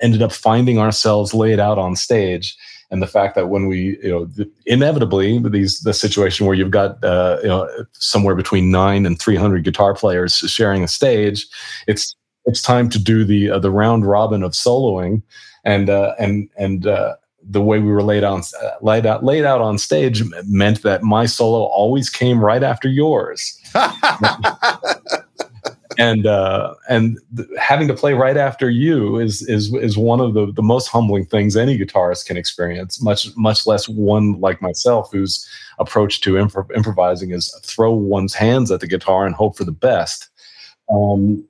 [0.00, 2.56] ended up finding ourselves laid out on stage
[2.90, 7.02] and the fact that when we you know inevitably these the situation where you've got
[7.04, 11.46] uh, you know somewhere between nine and 300 guitar players sharing a stage
[11.86, 12.14] it's
[12.46, 15.22] it's time to do the uh, the round robin of soloing
[15.64, 17.14] and uh, and and uh,
[17.50, 21.02] the way we were laid on uh, laid out laid out on stage meant that
[21.02, 23.58] my solo always came right after yours
[25.98, 30.32] and uh, and th- having to play right after you is is is one of
[30.32, 33.02] the the most humbling things any guitarist can experience.
[33.02, 35.46] Much much less one like myself, whose
[35.78, 39.72] approach to improv- improvising is throw one's hands at the guitar and hope for the
[39.72, 40.28] best.
[40.90, 41.44] Um,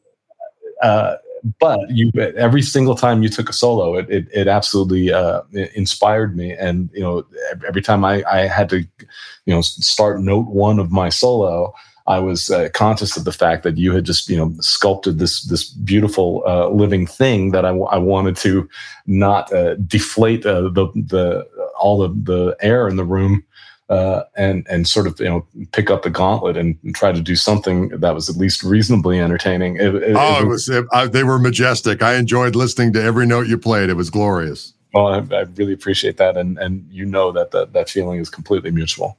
[0.83, 1.17] uh,
[1.59, 5.43] but you every single time you took a solo it it, it absolutely uh,
[5.75, 7.25] inspired me and you know
[7.67, 11.75] every time I, I had to you know start note one of my solo
[12.09, 15.43] I was uh, conscious of the fact that you had just, you know, sculpted this
[15.43, 18.67] this beautiful uh, living thing that I, w- I wanted to
[19.07, 21.47] not uh, deflate uh, the the
[21.79, 23.45] all the the air in the room.
[23.89, 27.23] Uh, and and sort of you know pick up the gauntlet and, and, try to
[27.23, 29.77] do something that was at least reasonably entertaining.
[29.77, 32.03] It, it, oh, it was, it was they were majestic.
[32.03, 33.89] I enjoyed listening to every note you played.
[33.89, 34.75] It was glorious.
[34.93, 38.29] Well, I, I really appreciate that, and and you know that that that feeling is
[38.29, 39.17] completely mutual.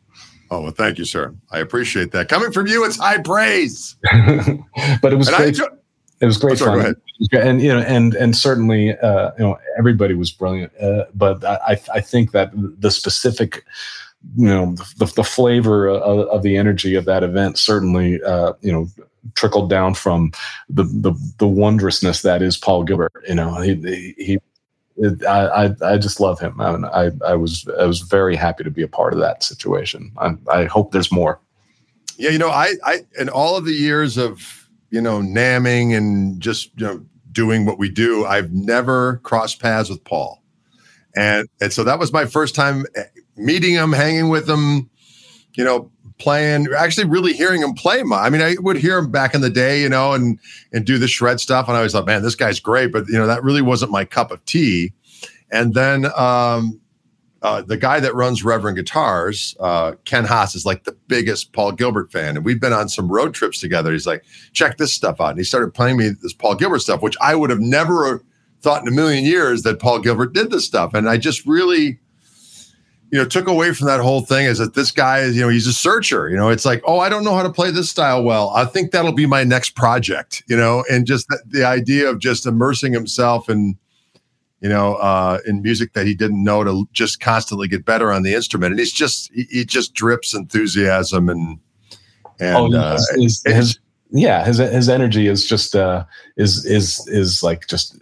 [0.52, 1.34] Oh, well, thank you, sir.
[1.52, 2.28] I appreciate that.
[2.28, 3.96] Coming from you, it's high praise.
[5.02, 5.48] but it was and great.
[5.50, 5.68] Enjoy-
[6.22, 6.96] it was great oh, sorry, fun.
[7.32, 10.74] And you know, and and certainly, uh, you know, everybody was brilliant.
[10.78, 13.64] Uh, but I I think that the specific,
[14.36, 18.72] you know, the, the flavor of, of, the energy of that event certainly, uh, you
[18.72, 18.88] know,
[19.36, 20.32] trickled down from
[20.70, 23.12] the the the wondrousness that is Paul Gilbert.
[23.28, 24.40] You know, he he
[25.28, 26.60] I, I, just love him.
[26.60, 30.12] I, I, I was I was very happy to be a part of that situation.
[30.18, 31.40] I, I hope there's more.
[32.18, 36.42] Yeah, you know, I, I in all of the years of you know namming and
[36.42, 40.44] just you know doing what we do, I've never crossed paths with Paul,
[41.16, 42.86] and and so that was my first time
[43.40, 44.90] meeting him, hanging with him,
[45.56, 48.04] you know, playing, actually really hearing him play.
[48.04, 50.38] My, I mean, I would hear him back in the day, you know, and
[50.72, 53.18] and do the shred stuff, and I always thought, man, this guy's great, but you
[53.18, 54.94] know, that really wasn't my cup of tea.
[55.52, 56.80] And then um,
[57.42, 61.72] uh, the guy that runs Reverend Guitars, uh, Ken Haas, is like the biggest Paul
[61.72, 63.92] Gilbert fan, and we've been on some road trips together.
[63.92, 64.24] He's like,
[64.54, 67.36] check this stuff out, and he started playing me this Paul Gilbert stuff, which I
[67.36, 68.24] would have never
[68.62, 72.00] thought in a million years that Paul Gilbert did this stuff, and I just really
[73.12, 75.50] you know, took away from that whole thing is that this guy is, you know,
[75.50, 76.30] he's a searcher.
[76.30, 78.52] You know, it's like, oh, I don't know how to play this style well.
[78.52, 80.44] I think that'll be my next project.
[80.48, 83.78] You know, and just the, the idea of just immersing himself in,
[84.62, 88.24] you know, uh, in music that he didn't know to just constantly get better on
[88.24, 91.60] the instrument, and he's just he, he just drips enthusiasm and
[92.40, 93.80] and oh, uh, his, his,
[94.12, 96.06] yeah, his his energy is just uh,
[96.38, 97.98] is is is like just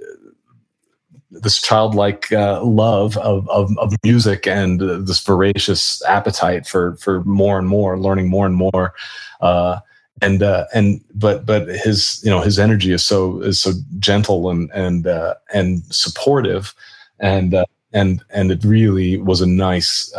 [1.31, 7.23] this childlike uh, love of, of, of music and uh, this voracious appetite for for
[7.23, 8.93] more and more, learning more and more.
[9.41, 9.79] Uh,
[10.21, 14.49] and uh, and but but his you know his energy is so is so gentle
[14.49, 16.73] and and uh, and supportive,
[17.19, 20.11] and uh, and and it really was a nice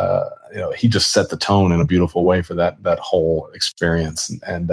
[0.53, 3.49] you know he just set the tone in a beautiful way for that that whole
[3.53, 4.43] experience and.
[4.47, 4.71] and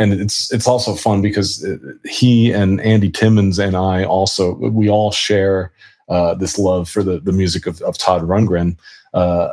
[0.00, 4.88] and it's it's also fun because uh, he and Andy Timmons and I also we
[4.88, 5.72] all share
[6.08, 8.78] uh, this love for the the music of, of Todd Rundgren,
[9.12, 9.50] uh,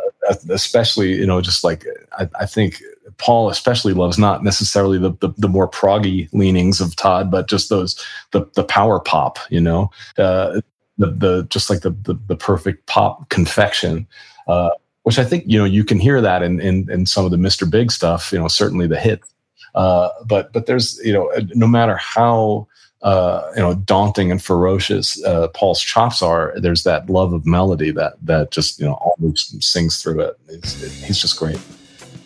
[0.49, 1.85] especially you know just like
[2.17, 2.81] I, I, think
[3.17, 7.69] Paul especially loves not necessarily the, the, the more proggy leanings of Todd, but just
[7.69, 10.61] those the the power pop, you know, uh,
[10.97, 14.07] the the just like the the, the perfect pop confection.
[14.47, 14.69] Uh,
[15.03, 17.37] which I think you know you can hear that in, in in some of the
[17.37, 17.69] Mr.
[17.69, 18.31] Big stuff.
[18.31, 19.27] You know, certainly the hits
[19.76, 22.68] uh, but but there's you know no matter how
[23.01, 27.91] uh, you know daunting and ferocious uh, Paul's chops are, there's that love of melody
[27.91, 30.39] that that just you know always sings through it.
[30.49, 31.59] it he's just great.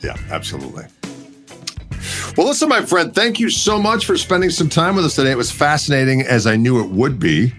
[0.02, 0.86] Yeah, absolutely.
[2.36, 5.32] Well, listen, my friend, thank you so much for spending some time with us today.
[5.32, 7.54] It was fascinating as I knew it would be.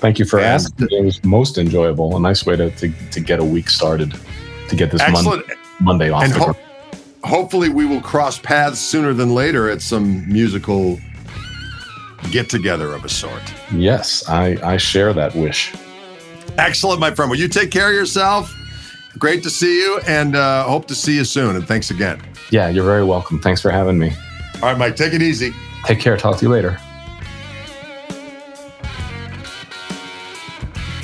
[0.00, 0.88] Thank you for and asking.
[0.90, 2.16] It was most enjoyable.
[2.16, 4.14] A nice way to, to, to get a week started,
[4.68, 6.58] to get this Monday, Monday off.
[7.24, 10.98] Hopefully we will cross paths sooner than later at some musical
[12.30, 13.42] get together of a sort.
[13.72, 15.74] Yes, I, I share that wish.
[16.58, 17.30] Excellent, my friend.
[17.30, 18.54] Well, you take care of yourself.
[19.18, 21.56] Great to see you and uh, hope to see you soon.
[21.56, 22.20] And thanks again.
[22.50, 23.40] Yeah, you're very welcome.
[23.40, 24.12] Thanks for having me.
[24.56, 25.52] All right, Mike, take it easy.
[25.84, 26.16] Take care.
[26.16, 26.78] Talk to you later.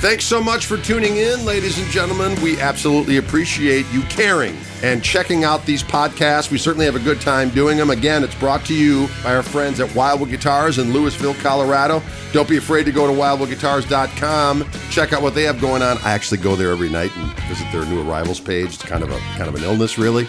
[0.05, 2.39] Thanks so much for tuning in, ladies and gentlemen.
[2.43, 6.51] We absolutely appreciate you caring and checking out these podcasts.
[6.51, 7.89] We certainly have a good time doing them.
[7.89, 12.03] Again, it's brought to you by our friends at Wildwood Guitars in Louisville, Colorado.
[12.35, 14.71] Don't be afraid to go to wildwoodguitars.com.
[14.91, 15.97] Check out what they have going on.
[16.05, 18.75] I actually go there every night and visit their new arrivals page.
[18.75, 20.29] It's kind of a kind of an illness, really.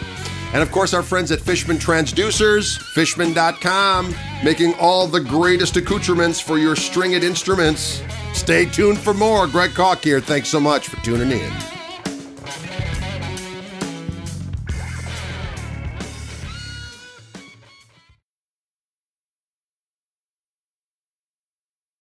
[0.55, 6.57] And of course, our friends at Fishman Transducers, fishman.com, making all the greatest accoutrements for
[6.57, 8.01] your stringed instruments.
[8.33, 9.47] Stay tuned for more.
[9.47, 10.21] Greg Koch here.
[10.21, 11.74] Thanks so much for tuning in.